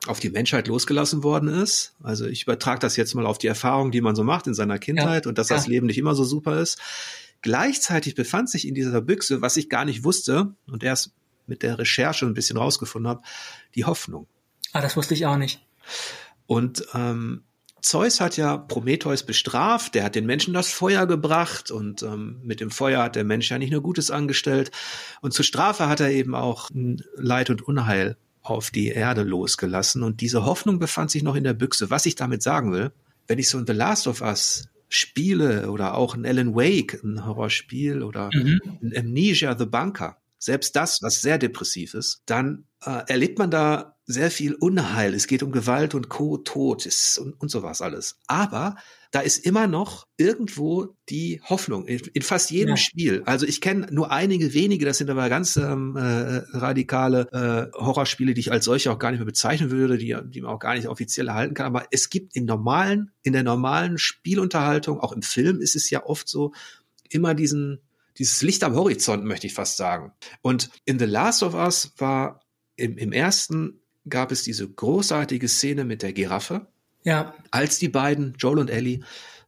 [0.07, 1.95] Auf die Menschheit losgelassen worden ist.
[2.03, 4.79] Also ich übertrage das jetzt mal auf die Erfahrung, die man so macht in seiner
[4.79, 5.29] Kindheit ja.
[5.29, 5.57] und dass ja.
[5.57, 6.81] das Leben nicht immer so super ist.
[7.41, 11.13] Gleichzeitig befand sich in dieser Büchse, was ich gar nicht wusste und erst
[11.47, 13.23] mit der Recherche ein bisschen rausgefunden habe,
[13.75, 14.27] die Hoffnung.
[14.73, 15.61] Ah, das wusste ich auch nicht.
[16.47, 17.43] Und ähm,
[17.81, 22.61] Zeus hat ja Prometheus bestraft, der hat den Menschen das Feuer gebracht und ähm, mit
[22.61, 24.71] dem Feuer hat der Mensch ja nicht nur Gutes angestellt.
[25.21, 26.71] Und zur Strafe hat er eben auch
[27.17, 30.03] Leid und Unheil auf die Erde losgelassen.
[30.03, 31.91] Und diese Hoffnung befand sich noch in der Büchse.
[31.91, 32.93] Was ich damit sagen will,
[33.27, 37.25] wenn ich so ein The Last of Us spiele oder auch ein Alan Wake, ein
[37.25, 38.61] Horrorspiel oder mhm.
[38.83, 43.97] ein Amnesia The Bunker, selbst das, was sehr depressiv ist, dann äh, erlebt man da
[44.07, 45.15] sehr viel Unheil.
[45.15, 46.37] Es geht um Gewalt und Co.
[46.39, 48.19] Tod ist und, und sowas alles.
[48.27, 48.77] Aber
[49.13, 52.77] da ist immer noch irgendwo die Hoffnung in, in fast jedem ja.
[52.77, 53.23] Spiel.
[53.27, 58.33] Also ich kenne nur einige wenige, das sind aber ganz ähm, äh, radikale äh, Horrorspiele,
[58.35, 60.75] die ich als solche auch gar nicht mehr bezeichnen würde, die, die man auch gar
[60.75, 61.67] nicht offiziell erhalten kann.
[61.67, 66.05] Aber es gibt in normalen, in der normalen Spielunterhaltung, auch im Film ist es ja
[66.05, 66.53] oft so,
[67.11, 67.81] immer diesen
[68.19, 70.13] dieses Licht am Horizont, möchte ich fast sagen.
[70.43, 72.41] Und in The Last of Us war
[72.77, 76.67] im, im ersten gab es diese großartige Szene mit der Giraffe.
[77.05, 77.35] Ja.
[77.51, 79.01] Als die beiden, Joel und Ellie,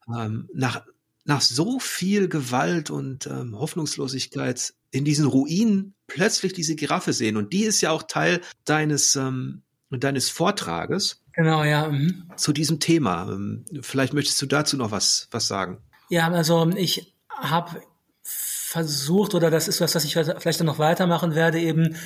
[0.08, 0.84] ähm, nach,
[1.24, 7.36] nach so viel Gewalt und ähm, Hoffnungslosigkeit in diesen Ruinen plötzlich diese Giraffe sehen.
[7.36, 11.22] Und die ist ja auch Teil deines, ähm, deines Vortrages.
[11.32, 11.88] Genau, ja.
[11.88, 12.30] Mhm.
[12.36, 13.28] Zu diesem Thema.
[13.30, 15.78] Ähm, vielleicht möchtest du dazu noch was, was sagen.
[16.08, 17.82] Ja, also ich habe
[18.22, 21.96] versucht, oder das ist was, was ich vielleicht dann noch weitermachen werde, eben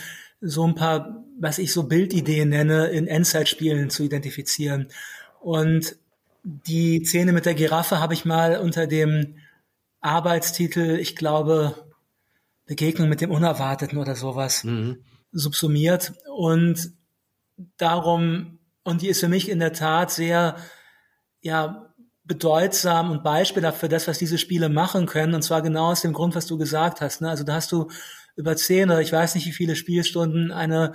[0.40, 4.88] so ein paar, was ich so Bildideen nenne, in Endzeitspielen zu identifizieren.
[5.40, 5.96] Und
[6.42, 9.36] die Szene mit der Giraffe habe ich mal unter dem
[10.00, 11.74] Arbeitstitel, ich glaube,
[12.66, 15.02] Begegnung mit dem Unerwarteten oder sowas mhm.
[15.32, 16.12] subsumiert.
[16.34, 16.92] Und
[17.76, 20.56] darum, und die ist für mich in der Tat sehr,
[21.40, 21.88] ja,
[22.28, 25.34] bedeutsam und Beispiel dafür das, was diese Spiele machen können.
[25.34, 27.22] Und zwar genau aus dem Grund, was du gesagt hast.
[27.22, 27.30] Ne?
[27.30, 27.88] Also da hast du
[28.36, 30.92] über zehn oder ich weiß nicht wie viele Spielstunden eine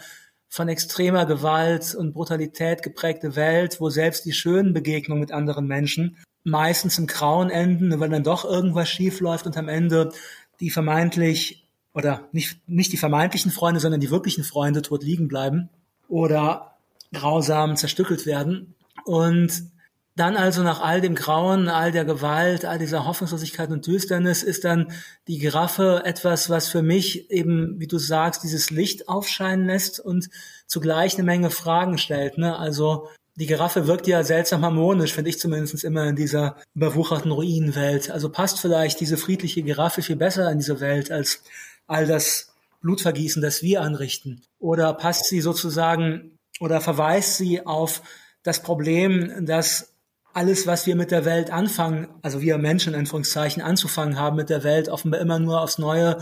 [0.54, 6.16] von extremer Gewalt und Brutalität geprägte Welt, wo selbst die schönen Begegnungen mit anderen Menschen
[6.43, 10.12] meistens im Grauen enden, weil dann doch irgendwas schief läuft und am Ende
[10.60, 15.72] die vermeintlich oder nicht, nicht die vermeintlichen Freunde, sondern die wirklichen Freunde tot liegen bleiben
[16.08, 16.76] oder
[17.14, 18.76] grausam zerstückelt werden.
[19.06, 19.72] Und
[20.16, 24.64] dann also nach all dem Grauen, all der Gewalt, all dieser Hoffnungslosigkeit und Düsternis ist
[24.64, 24.91] dann
[25.28, 30.30] die Giraffe etwas, was für mich eben, wie du sagst, dieses Licht aufscheinen lässt und
[30.68, 32.38] zugleich eine Menge Fragen stellt.
[32.38, 32.55] Ne?
[32.55, 38.11] Also die Giraffe wirkt ja seltsam harmonisch, finde ich zumindest immer in dieser überwucherten Ruinenwelt.
[38.11, 41.41] Also passt vielleicht diese friedliche Giraffe viel besser in diese Welt als
[41.88, 44.43] all das Blutvergießen, das wir anrichten.
[44.59, 48.03] Oder passt sie sozusagen oder verweist sie auf
[48.43, 49.93] das Problem, dass
[50.34, 54.49] alles, was wir mit der Welt anfangen, also wir Menschen in Anführungszeichen anzufangen haben mit
[54.49, 56.17] der Welt, offenbar immer nur aufs Neue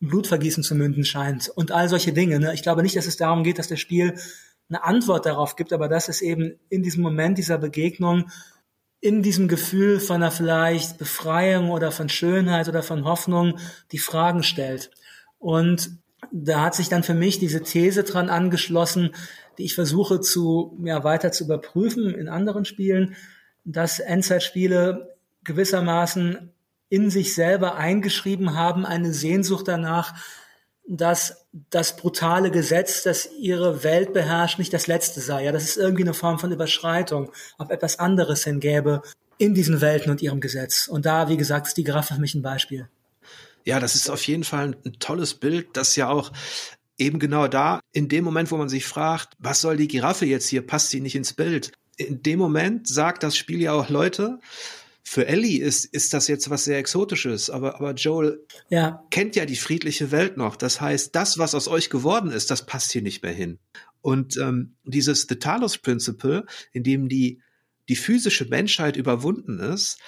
[0.00, 2.38] Blutvergießen zu münden scheint und all solche Dinge.
[2.38, 2.54] Ne?
[2.54, 4.14] Ich glaube nicht, dass es darum geht, dass das Spiel
[4.68, 8.30] eine Antwort darauf gibt, aber dass es eben in diesem Moment dieser Begegnung,
[9.00, 13.58] in diesem Gefühl von einer vielleicht Befreiung oder von Schönheit oder von Hoffnung
[13.92, 14.90] die Fragen stellt.
[15.38, 15.90] Und
[16.32, 19.14] da hat sich dann für mich diese These dran angeschlossen,
[19.58, 23.14] die ich versuche zu, ja, weiter zu überprüfen in anderen Spielen,
[23.66, 26.52] dass Endzeitspiele gewissermaßen
[26.88, 30.14] in sich selber eingeschrieben haben, eine Sehnsucht danach,
[30.88, 35.44] dass das brutale Gesetz, das ihre Welt beherrscht, nicht das letzte sei.
[35.44, 39.02] Ja, dass es irgendwie eine Form von Überschreitung auf etwas anderes hingäbe
[39.36, 40.86] in diesen Welten und ihrem Gesetz.
[40.86, 42.88] Und da, wie gesagt, ist die Giraffe für mich ein Beispiel.
[43.64, 46.30] Ja, das ist auf jeden Fall ein tolles Bild, das ja auch
[46.98, 50.48] eben genau da, in dem Moment, wo man sich fragt, was soll die Giraffe jetzt
[50.48, 51.72] hier, passt sie nicht ins Bild?
[51.96, 54.38] In dem Moment sagt das Spiel ja auch Leute,
[55.08, 59.04] für Ellie ist, ist das jetzt was sehr Exotisches, aber, aber Joel ja.
[59.10, 60.56] kennt ja die friedliche Welt noch.
[60.56, 63.60] Das heißt, das, was aus euch geworden ist, das passt hier nicht mehr hin.
[64.00, 67.40] Und ähm, dieses The Talos Principle, in dem die,
[67.88, 69.98] die physische Menschheit überwunden ist,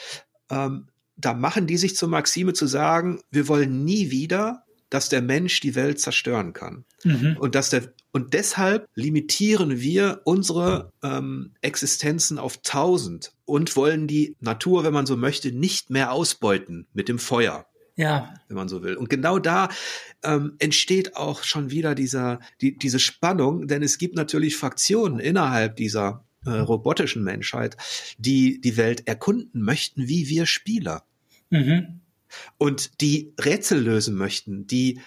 [0.51, 5.23] ähm, da machen die sich zur Maxime zu sagen, wir wollen nie wieder, dass der
[5.23, 6.85] Mensch die Welt zerstören kann.
[7.05, 7.37] Mhm.
[7.39, 14.37] Und dass der Und deshalb limitieren wir unsere ähm, Existenzen auf 1000 und wollen die
[14.41, 17.67] Natur, wenn man so möchte, nicht mehr ausbeuten mit dem Feuer.
[17.97, 18.35] Ja.
[18.47, 18.95] Wenn man so will.
[18.95, 19.69] Und genau da
[20.23, 25.77] ähm, entsteht auch schon wieder dieser, die, diese Spannung, denn es gibt natürlich Fraktionen innerhalb
[25.77, 27.77] dieser äh, robotischen Menschheit,
[28.17, 31.05] die die Welt erkunden möchten, wie wir Spieler.
[31.51, 32.01] Mhm.
[32.57, 35.01] Und die Rätsel lösen möchten, die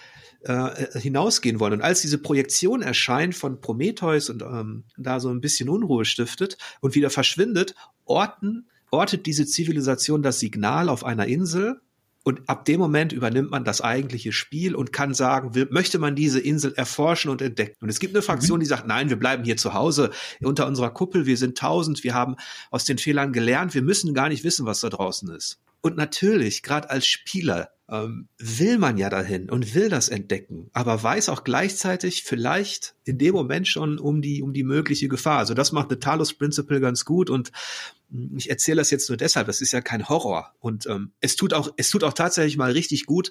[0.44, 1.74] äh, hinausgehen wollen.
[1.74, 6.56] Und als diese Projektion erscheint von Prometheus und ähm, da so ein bisschen Unruhe stiftet
[6.80, 7.74] und wieder verschwindet,
[8.04, 11.80] orten, ortet diese Zivilisation das Signal auf einer Insel
[12.24, 16.14] und ab dem Moment übernimmt man das eigentliche Spiel und kann sagen, will, möchte man
[16.14, 17.76] diese Insel erforschen und entdecken.
[17.80, 20.90] Und es gibt eine Fraktion, die sagt, nein, wir bleiben hier zu Hause unter unserer
[20.90, 22.36] Kuppel, wir sind tausend, wir haben
[22.70, 25.58] aus den Fehlern gelernt, wir müssen gar nicht wissen, was da draußen ist.
[25.82, 31.02] Und natürlich, gerade als Spieler, ähm, will man ja dahin und will das entdecken, aber
[31.02, 35.38] weiß auch gleichzeitig vielleicht in dem Moment schon um die, um die mögliche Gefahr.
[35.38, 37.52] Also das macht The Talos Principle ganz gut und
[38.10, 40.54] hm, ich erzähle das jetzt nur deshalb, das ist ja kein Horror.
[40.60, 43.30] Und ähm, es tut auch, es tut auch tatsächlich mal richtig gut,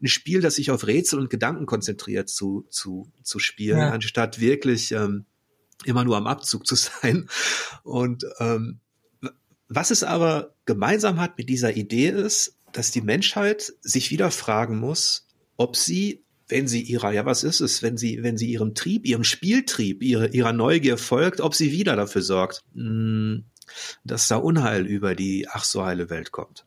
[0.00, 3.90] ein Spiel, das sich auf Rätsel und Gedanken konzentriert, zu, zu, zu spielen, ja.
[3.90, 5.26] anstatt wirklich ähm,
[5.84, 7.28] immer nur am Abzug zu sein.
[7.82, 8.80] Und ähm,
[9.68, 14.78] was es aber gemeinsam hat mit dieser Idee ist, dass die Menschheit sich wieder fragen
[14.78, 18.74] muss, ob sie, wenn sie ihrer, ja, was ist es, wenn sie, wenn sie ihrem
[18.74, 23.44] Trieb, ihrem Spieltrieb, ihre, ihrer Neugier folgt, ob sie wieder dafür sorgt, hm,
[24.04, 26.64] dass da Unheil über die ach so heile Welt kommt.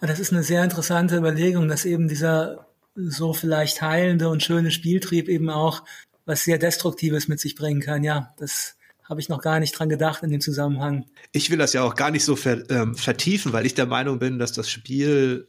[0.00, 5.28] Das ist eine sehr interessante Überlegung, dass eben dieser so vielleicht heilende und schöne Spieltrieb
[5.28, 5.84] eben auch
[6.24, 8.02] was sehr Destruktives mit sich bringen kann.
[8.02, 8.76] Ja, das
[9.08, 11.06] habe ich noch gar nicht dran gedacht in dem Zusammenhang.
[11.32, 14.18] Ich will das ja auch gar nicht so ver, ähm, vertiefen, weil ich der Meinung
[14.18, 15.48] bin, dass das Spiel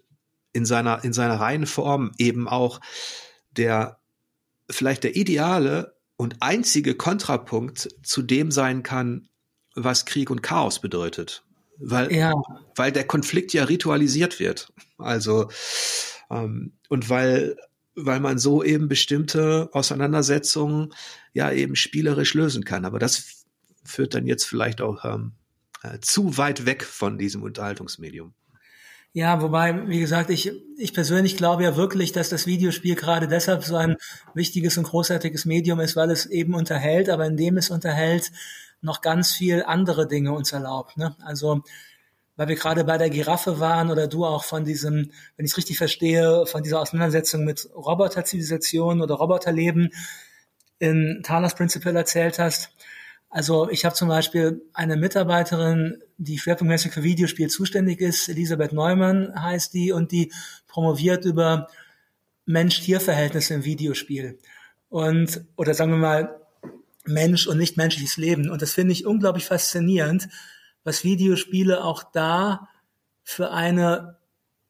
[0.54, 2.80] in seiner, in seiner reinen Form eben auch
[3.52, 4.00] der,
[4.70, 9.30] vielleicht der ideale und einzige Kontrapunkt zu dem sein kann,
[9.76, 11.44] was Krieg und Chaos bedeutet.
[11.80, 12.34] Weil, ja.
[12.76, 14.74] weil der Konflikt ja ritualisiert wird.
[14.98, 15.50] Also,
[16.32, 17.56] ähm, und weil
[17.98, 20.94] weil man so eben bestimmte Auseinandersetzungen
[21.34, 22.86] ja eben spielerisch lösen kann.
[22.86, 23.37] Aber das
[23.88, 25.34] führt dann jetzt vielleicht auch ähm,
[25.84, 28.34] äh, zu weit weg von diesem Unterhaltungsmedium.
[29.14, 33.64] Ja, wobei, wie gesagt, ich, ich persönlich glaube ja wirklich, dass das Videospiel gerade deshalb
[33.64, 33.98] so ein
[34.36, 38.32] wichtiges und großartiges Medium ist, weil es eben unterhält, aber indem es unterhält,
[38.82, 40.98] noch ganz viel andere Dinge uns erlaubt.
[40.98, 41.16] Ne?
[41.26, 41.64] Also,
[42.36, 45.58] weil wir gerade bei der Giraffe waren oder du auch von diesem, wenn ich es
[45.58, 49.90] richtig verstehe, von dieser Auseinandersetzung mit Roboterzivilisation oder Roboterleben
[50.78, 52.70] in Talos Principle erzählt hast.
[53.38, 59.32] Also ich habe zum Beispiel eine Mitarbeiterin, die schwerpunktmäßig für Videospiel zuständig ist, Elisabeth Neumann
[59.40, 60.34] heißt die, und die
[60.66, 61.68] promoviert über
[62.48, 64.40] Mensch-Tier-Verhältnisse im Videospiel.
[64.90, 66.42] Und, oder sagen wir mal,
[67.06, 68.50] Mensch und nicht menschliches Leben.
[68.50, 70.30] Und das finde ich unglaublich faszinierend,
[70.84, 72.70] was Videospiele auch da
[73.24, 74.18] für eine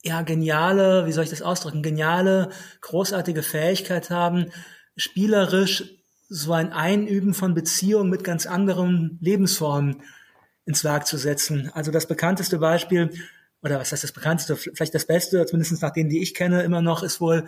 [0.03, 2.49] ja geniale, wie soll ich das ausdrücken, geniale,
[2.82, 4.51] großartige Fähigkeit haben,
[4.97, 5.97] spielerisch
[6.30, 10.01] so ein Einüben von Beziehungen mit ganz anderen Lebensformen
[10.65, 11.71] ins Werk zu setzen.
[11.73, 13.11] Also das bekannteste Beispiel,
[13.63, 16.82] oder was heißt das bekannteste, vielleicht das Beste, zumindest nach denen, die ich kenne, immer
[16.82, 17.45] noch, ist wohl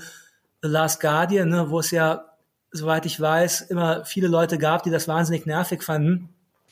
[0.61, 2.37] The Last Guardian, ne, wo es ja,
[2.71, 6.29] soweit ich weiß, immer viele Leute gab, die das wahnsinnig nervig fanden,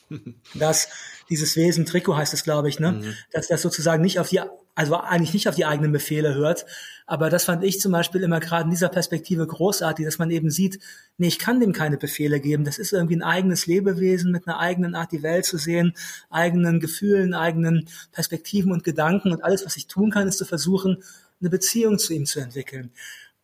[0.53, 0.89] dass
[1.29, 3.13] dieses Wesen, Trikot heißt es, glaube ich, ne, mhm.
[3.31, 4.41] dass das sozusagen nicht auf die
[4.77, 6.67] also eigentlich nicht auf die eigenen Befehle hört.
[7.07, 10.51] Aber das fand ich zum Beispiel immer gerade in dieser Perspektive großartig, dass man eben
[10.51, 10.79] sieht,
[11.17, 12.63] nee, ich kann dem keine Befehle geben.
[12.63, 15.93] Das ist irgendwie ein eigenes Lebewesen mit einer eigenen Art, die Welt zu sehen,
[16.29, 19.31] eigenen Gefühlen, eigenen Perspektiven und Gedanken.
[19.31, 21.01] Und alles, was ich tun kann, ist zu versuchen,
[21.41, 22.91] eine Beziehung zu ihm zu entwickeln.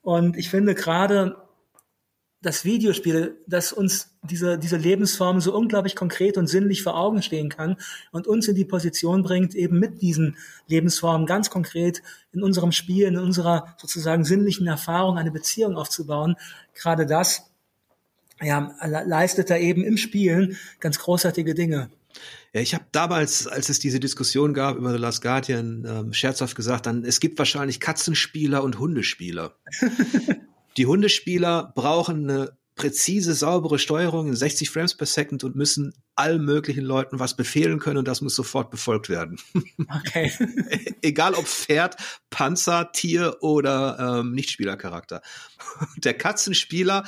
[0.03, 1.36] Und ich finde gerade
[2.44, 7.50] das Videospiel, das uns diese, diese Lebensform so unglaublich konkret und sinnlich vor Augen stehen
[7.50, 7.78] kann
[8.12, 10.38] und uns in die Position bringt, eben mit diesen
[10.68, 16.36] Lebensformen ganz konkret in unserem Spiel, in unserer sozusagen sinnlichen Erfahrung eine Beziehung aufzubauen.
[16.76, 17.50] Gerade das
[18.41, 21.89] ja, leistet da eben im Spielen ganz großartige Dinge.
[22.52, 26.56] Ja, ich habe damals, als es diese Diskussion gab über The Last Guardian, ähm, scherzhaft
[26.56, 29.56] gesagt, dann es gibt wahrscheinlich Katzenspieler und Hundespieler.
[30.78, 36.44] Die Hundespieler brauchen eine präzise, saubere Steuerung in 60 Frames per Second und müssen allen
[36.44, 39.40] möglichen Leuten was befehlen können und das muss sofort befolgt werden.
[40.06, 40.32] Okay.
[41.02, 41.96] Egal ob Pferd,
[42.30, 45.22] Panzer, Tier oder ähm, Nichtspielercharakter.
[45.98, 47.04] Der Katzenspieler,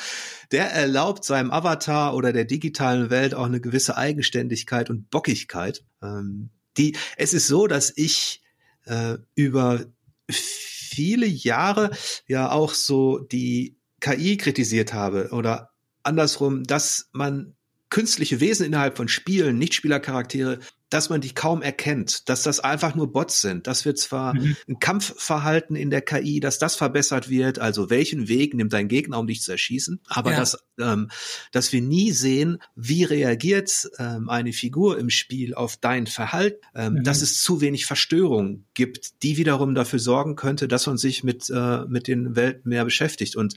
[0.52, 5.84] der erlaubt seinem Avatar oder der digitalen Welt auch eine gewisse Eigenständigkeit und Bockigkeit.
[6.02, 8.42] Ähm, die, es ist so, dass ich
[8.86, 9.86] äh, über
[10.30, 11.92] viele Jahre
[12.28, 15.72] ja auch so die KI kritisiert habe oder
[16.04, 17.56] andersrum, dass man
[17.90, 20.60] künstliche Wesen innerhalb von Spielen, Nichtspielercharaktere,
[20.90, 24.56] dass man die kaum erkennt, dass das einfach nur Bots sind, dass wir zwar mhm.
[24.68, 29.20] ein Kampfverhalten in der KI, dass das verbessert wird, also welchen Weg nimmt dein Gegner,
[29.20, 30.38] um dich zu erschießen, aber ja.
[30.38, 31.10] dass, ähm,
[31.52, 36.94] dass wir nie sehen, wie reagiert ähm, eine Figur im Spiel auf dein Verhalten, ähm,
[36.94, 37.04] mhm.
[37.04, 41.50] dass es zu wenig Verstörung gibt, die wiederum dafür sorgen könnte, dass man sich mit,
[41.50, 43.36] äh, mit den Welten mehr beschäftigt.
[43.36, 43.56] Und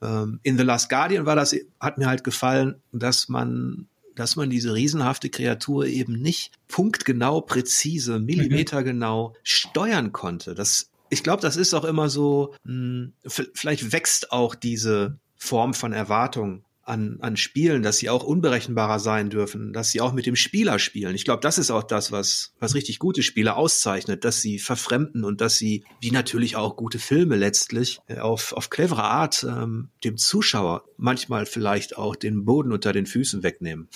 [0.00, 3.88] ähm, in The Last Guardian war das, hat mir halt gefallen, dass man
[4.18, 10.54] dass man diese riesenhafte Kreatur eben nicht punktgenau, präzise, millimetergenau steuern konnte.
[10.54, 15.72] Das, ich glaube, das ist auch immer so, mh, hm, vielleicht wächst auch diese Form
[15.72, 20.26] von Erwartung an, an Spielen, dass sie auch unberechenbarer sein dürfen, dass sie auch mit
[20.26, 21.14] dem Spieler spielen.
[21.14, 25.24] Ich glaube, das ist auch das, was, was richtig gute Spiele auszeichnet, dass sie verfremden
[25.24, 29.90] und dass sie, wie natürlich auch gute Filme letztlich, äh, auf, auf clevere Art ähm,
[30.04, 33.88] dem Zuschauer manchmal vielleicht auch den Boden unter den Füßen wegnehmen.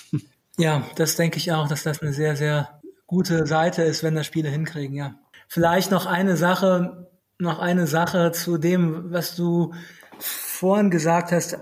[0.58, 4.26] Ja, das denke ich auch, dass das eine sehr, sehr gute Seite ist, wenn das
[4.26, 5.14] Spiele hinkriegen, ja.
[5.48, 9.72] Vielleicht noch eine Sache, noch eine Sache zu dem, was du
[10.18, 11.56] vorhin gesagt hast,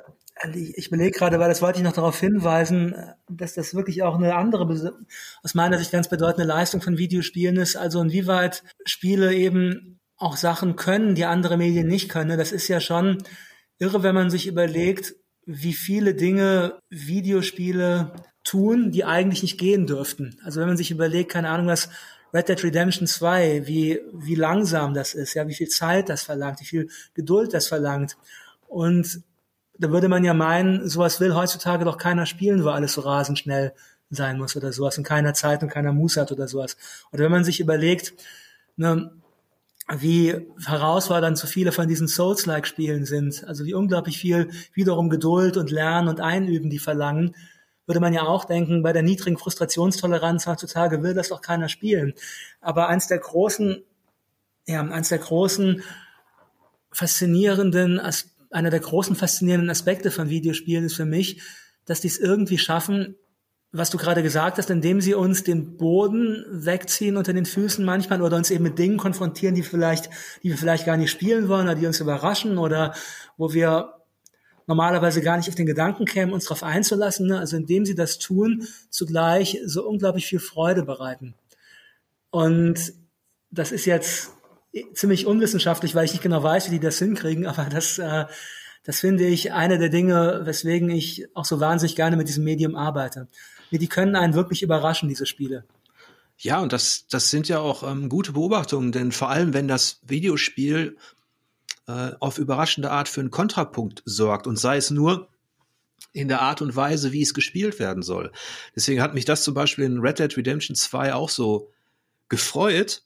[0.55, 2.95] ich überlege gerade, weil das wollte ich noch darauf hinweisen,
[3.29, 4.67] dass das wirklich auch eine andere,
[5.43, 7.77] aus meiner Sicht ganz bedeutende Leistung von Videospielen ist.
[7.77, 12.39] Also inwieweit Spiele eben auch Sachen können, die andere Medien nicht können.
[12.39, 13.19] Das ist ja schon
[13.79, 15.15] irre, wenn man sich überlegt,
[15.47, 18.13] wie viele Dinge Videospiele
[18.45, 20.39] tun, die eigentlich nicht gehen dürften.
[20.45, 21.89] Also wenn man sich überlegt, keine Ahnung, was
[22.33, 26.61] Red Dead Redemption 2, wie, wie langsam das ist, ja, wie viel Zeit das verlangt,
[26.61, 28.17] wie viel Geduld das verlangt.
[28.69, 29.23] Und
[29.81, 33.39] da würde man ja meinen, sowas will heutzutage doch keiner spielen, wo alles so rasend
[33.39, 33.73] schnell
[34.11, 36.77] sein muss oder sowas und keiner Zeit und keiner Muße hat oder sowas.
[37.13, 38.13] Oder wenn man sich überlegt,
[38.77, 39.11] ne,
[39.89, 45.71] wie herausfordernd so viele von diesen Souls-like-Spielen sind, also wie unglaublich viel wiederum Geduld und
[45.71, 47.35] Lernen und Einüben die verlangen,
[47.87, 52.13] würde man ja auch denken, bei der niedrigen Frustrationstoleranz heutzutage will das doch keiner spielen.
[52.61, 53.83] Aber eins der großen,
[54.67, 55.83] ja, eins der großen
[56.93, 61.41] faszinierenden Aspekte, einer der großen faszinierenden Aspekte von Videospielen ist für mich,
[61.85, 63.17] dass die es irgendwie schaffen,
[63.73, 68.21] was du gerade gesagt hast, indem sie uns den Boden wegziehen unter den Füßen manchmal
[68.21, 70.11] oder uns eben mit Dingen konfrontieren, die vielleicht,
[70.43, 72.95] die wir vielleicht gar nicht spielen wollen oder die uns überraschen oder
[73.37, 73.95] wo wir
[74.67, 77.29] normalerweise gar nicht auf den Gedanken kämen, uns darauf einzulassen.
[77.29, 77.39] Ne?
[77.39, 81.35] Also indem sie das tun, zugleich so unglaublich viel Freude bereiten.
[82.31, 82.93] Und
[83.51, 84.33] das ist jetzt
[84.95, 88.27] ziemlich unwissenschaftlich, weil ich nicht genau weiß, wie die das hinkriegen, aber das, äh,
[88.85, 92.77] das finde ich eine der Dinge, weswegen ich auch so wahnsinnig gerne mit diesem Medium
[92.77, 93.29] arbeite.
[93.71, 95.65] Die können einen wirklich überraschen, diese Spiele.
[96.39, 100.01] Ja, und das, das sind ja auch ähm, gute Beobachtungen, denn vor allem, wenn das
[100.07, 100.97] Videospiel
[101.87, 105.29] äh, auf überraschende Art für einen Kontrapunkt sorgt und sei es nur
[106.13, 108.33] in der Art und Weise, wie es gespielt werden soll.
[108.75, 111.71] Deswegen hat mich das zum Beispiel in Red Dead Redemption 2 auch so
[112.29, 113.03] gefreut,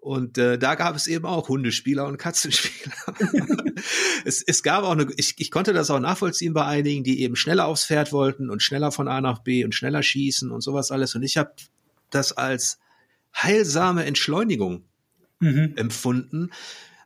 [0.00, 2.94] und äh, da gab es eben auch Hundespieler und Katzenspieler.
[4.24, 7.36] es, es gab auch eine, ich, ich konnte das auch nachvollziehen bei einigen, die eben
[7.36, 10.92] schneller aufs Pferd wollten und schneller von A nach B und schneller schießen und sowas
[10.92, 11.14] alles.
[11.14, 11.52] Und ich habe
[12.10, 12.78] das als
[13.36, 14.84] heilsame Entschleunigung
[15.40, 15.74] mhm.
[15.76, 16.50] empfunden,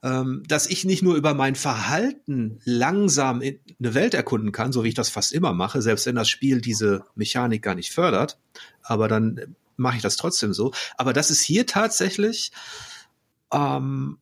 [0.03, 4.85] ähm, dass ich nicht nur über mein Verhalten langsam in eine Welt erkunden kann, so
[4.85, 8.39] wie ich das fast immer mache, selbst wenn das Spiel diese Mechanik gar nicht fördert,
[8.83, 10.73] aber dann mache ich das trotzdem so.
[10.97, 12.53] Aber das ist hier tatsächlich
[13.53, 14.19] ähm,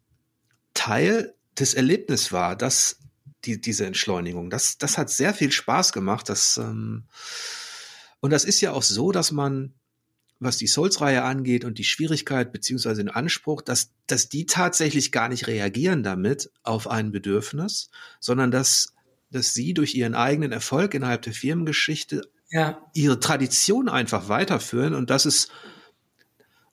[0.74, 2.98] Teil des Erlebnisses war, dass
[3.44, 6.28] die, diese Entschleunigung, das, das hat sehr viel Spaß gemacht.
[6.28, 7.04] Das, ähm,
[8.20, 9.74] und das ist ja auch so, dass man,
[10.38, 15.28] was die Souls-Reihe angeht und die Schwierigkeit beziehungsweise den Anspruch, dass, dass die tatsächlich gar
[15.28, 17.90] nicht reagieren damit auf ein Bedürfnis,
[18.20, 18.94] sondern dass,
[19.30, 22.78] dass sie durch ihren eigenen Erfolg innerhalb der Firmengeschichte ja.
[22.94, 25.50] ihre Tradition einfach weiterführen und das ist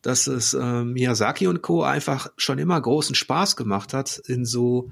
[0.03, 1.84] dass es äh, Miyazaki und Co.
[1.84, 4.91] einfach schon immer großen Spaß gemacht hat in so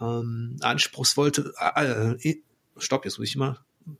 [0.00, 1.32] ähm, anspruchsvolle
[1.76, 2.42] äh, äh,
[2.76, 3.58] Stopp, jetzt muss ich mal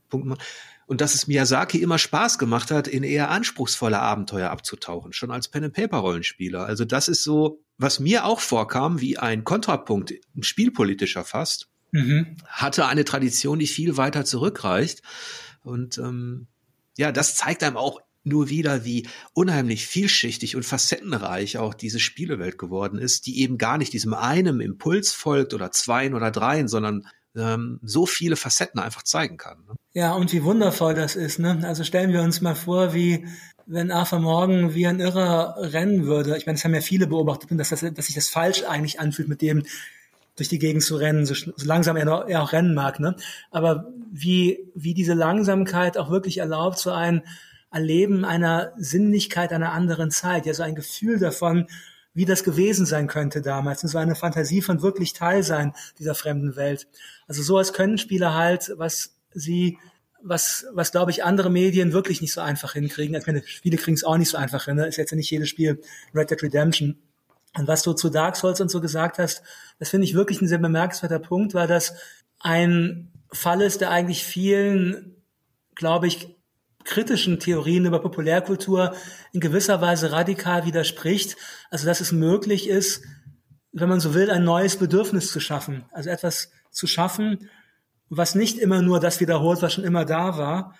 [0.09, 0.43] Punkt machen.
[0.87, 5.49] Und dass es Miyazaki immer Spaß gemacht hat, in eher anspruchsvolle Abenteuer abzutauchen, schon als
[5.49, 6.67] Pen-and-Paper-Rollenspieler.
[6.67, 12.37] Also das ist so, was mir auch vorkam, wie ein Kontrapunkt, ein spielpolitischer fast, mhm.
[12.47, 15.03] hatte eine Tradition, die viel weiter zurückreicht.
[15.63, 16.47] Und ähm,
[16.97, 22.59] ja, das zeigt einem auch nur wieder, wie unheimlich vielschichtig und facettenreich auch diese Spielewelt
[22.59, 27.07] geworden ist, die eben gar nicht diesem einem Impuls folgt oder zweien oder dreien, sondern
[27.35, 29.65] ähm, so viele Facetten einfach zeigen kann.
[29.67, 29.75] Ne?
[29.95, 31.39] Ja, und wie wundervoll das ist.
[31.39, 31.61] Ne?
[31.65, 33.27] Also stellen wir uns mal vor, wie
[33.67, 36.37] wenn Arthur Morgan wie ein Irrer rennen würde.
[36.37, 39.29] Ich meine, das haben ja viele beobachtet, dass, das, dass sich das falsch eigentlich anfühlt
[39.29, 39.65] mit dem,
[40.37, 43.01] durch die Gegend zu rennen, so, so langsam er, noch, er auch rennen mag.
[43.01, 43.17] Ne?
[43.51, 47.23] Aber wie, wie diese Langsamkeit auch wirklich erlaubt, so ein
[47.71, 51.67] Erleben einer Sinnlichkeit einer anderen Zeit, ja so ein Gefühl davon,
[52.15, 53.83] wie das gewesen sein könnte damals.
[53.83, 56.87] Und so eine Fantasie von wirklich Teil sein dieser fremden Welt.
[57.27, 59.79] Also so als können Spieler halt, was sie
[60.25, 63.17] was, was glaube ich, andere Medien wirklich nicht so einfach hinkriegen.
[63.17, 64.77] Ich meine, Spiele kriegen es auch nicht so einfach hin.
[64.77, 64.87] Ne?
[64.87, 65.81] Ist jetzt ja nicht jedes Spiel
[66.15, 66.97] Red Dead Redemption.
[67.57, 69.43] Und was du zu Dark Souls und so gesagt hast,
[69.79, 71.95] das finde ich wirklich ein sehr bemerkenswerter Punkt, weil das
[72.41, 75.17] ein Fall ist, der eigentlich vielen,
[75.75, 76.37] glaube ich,
[76.85, 78.95] kritischen Theorien über Populärkultur
[79.33, 81.37] in gewisser Weise radikal widerspricht.
[81.71, 83.03] Also, dass es möglich ist,
[83.73, 85.85] wenn man so will, ein neues Bedürfnis zu schaffen.
[85.93, 87.49] Also etwas zu schaffen,
[88.09, 90.75] was nicht immer nur das wiederholt, was schon immer da war,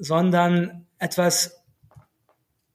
[0.00, 1.62] sondern etwas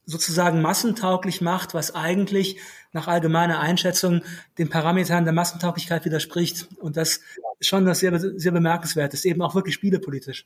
[0.05, 2.59] sozusagen massentauglich macht, was eigentlich
[2.93, 4.21] nach allgemeiner Einschätzung
[4.57, 6.67] den Parametern der Massentauglichkeit widerspricht.
[6.79, 7.21] Und das
[7.59, 10.45] ist schon das sehr, sehr bemerkenswert ist, eben auch wirklich spielepolitisch.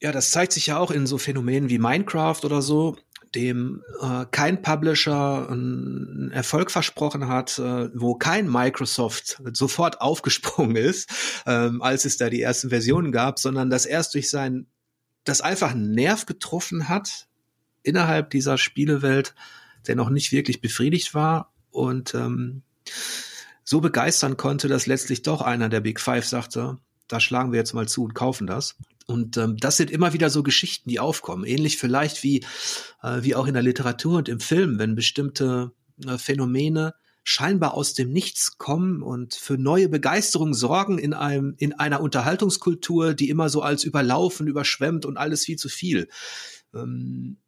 [0.00, 2.96] Ja, das zeigt sich ja auch in so Phänomenen wie Minecraft oder so,
[3.34, 11.10] dem äh, kein Publisher einen Erfolg versprochen hat, äh, wo kein Microsoft sofort aufgesprungen ist,
[11.46, 14.66] ähm, als es da die ersten Versionen gab, sondern das erst durch sein,
[15.24, 17.26] das einfach einen Nerv getroffen hat
[17.82, 19.34] innerhalb dieser Spielewelt,
[19.86, 22.62] der noch nicht wirklich befriedigt war und ähm,
[23.64, 27.74] so begeistern konnte, dass letztlich doch einer der Big Five sagte, da schlagen wir jetzt
[27.74, 28.76] mal zu und kaufen das.
[29.06, 31.44] Und ähm, das sind immer wieder so Geschichten, die aufkommen.
[31.44, 32.44] Ähnlich vielleicht wie,
[33.02, 35.72] äh, wie auch in der Literatur und im Film, wenn bestimmte
[36.06, 41.74] äh, Phänomene scheinbar aus dem Nichts kommen und für neue Begeisterung sorgen in einem, in
[41.74, 46.08] einer Unterhaltungskultur, die immer so als überlaufen, überschwemmt und alles viel zu viel.
[46.74, 47.38] Ähm,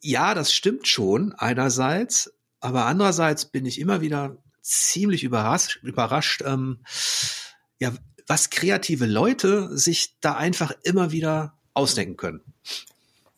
[0.00, 6.78] ja, das stimmt schon einerseits, aber andererseits bin ich immer wieder ziemlich überrascht, überrascht ähm,
[7.78, 7.92] ja,
[8.26, 12.40] was kreative Leute sich da einfach immer wieder ausdenken können.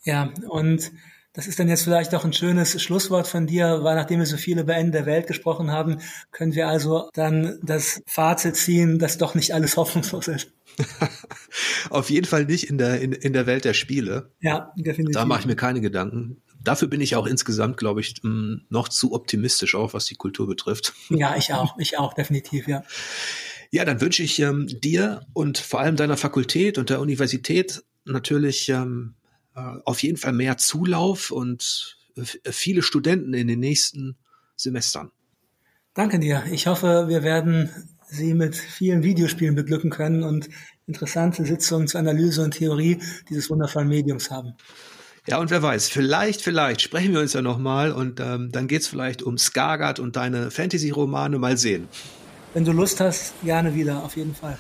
[0.02, 0.90] Ja, und
[1.32, 4.36] das ist dann jetzt vielleicht auch ein schönes Schlusswort von dir, weil nachdem wir so
[4.36, 6.00] viele über Ende der Welt gesprochen haben,
[6.32, 10.52] können wir also dann das Fazit ziehen, dass doch nicht alles hoffnungslos ist.
[11.90, 14.32] Auf jeden Fall nicht in der, in, in der Welt der Spiele.
[14.40, 15.14] Ja, definitiv.
[15.14, 16.42] Da mache ich mir keine Gedanken.
[16.62, 20.92] Dafür bin ich auch insgesamt, glaube ich, noch zu optimistisch, auch was die Kultur betrifft.
[21.08, 22.82] Ja, ich auch, ich auch, definitiv, ja.
[23.70, 28.68] Ja, dann wünsche ich ähm, dir und vor allem deiner Fakultät und der Universität natürlich
[28.68, 29.14] ähm,
[29.54, 34.16] äh, auf jeden Fall mehr Zulauf und äh, viele Studenten in den nächsten
[34.56, 35.10] Semestern.
[35.94, 36.44] Danke dir.
[36.50, 37.70] Ich hoffe, wir werden
[38.06, 40.48] Sie mit vielen Videospielen beglücken können und
[40.86, 42.98] interessante Sitzungen zur Analyse und Theorie
[43.28, 44.54] dieses wundervollen Mediums haben.
[45.30, 48.88] Ja, und wer weiß, vielleicht, vielleicht sprechen wir uns ja nochmal und ähm, dann geht's
[48.88, 51.38] vielleicht um Skargard und deine Fantasy-Romane.
[51.38, 51.88] Mal sehen
[52.54, 54.58] wenn du Lust hast, gerne wieder, auf jeden Fall.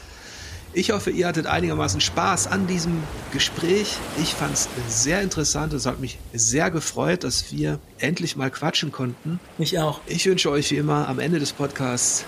[0.72, 3.02] Ich hoffe, ihr hattet einigermaßen Spaß an diesem
[3.32, 3.96] Gespräch.
[4.22, 5.72] Ich fand es sehr interessant.
[5.72, 9.40] Es hat mich sehr gefreut, dass wir endlich mal quatschen konnten.
[9.58, 10.00] Mich auch.
[10.06, 12.24] Ich wünsche euch wie immer am Ende des Podcasts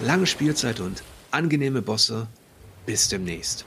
[0.00, 2.28] lange Spielzeit und angenehme Bosse.
[2.86, 3.66] Bis demnächst.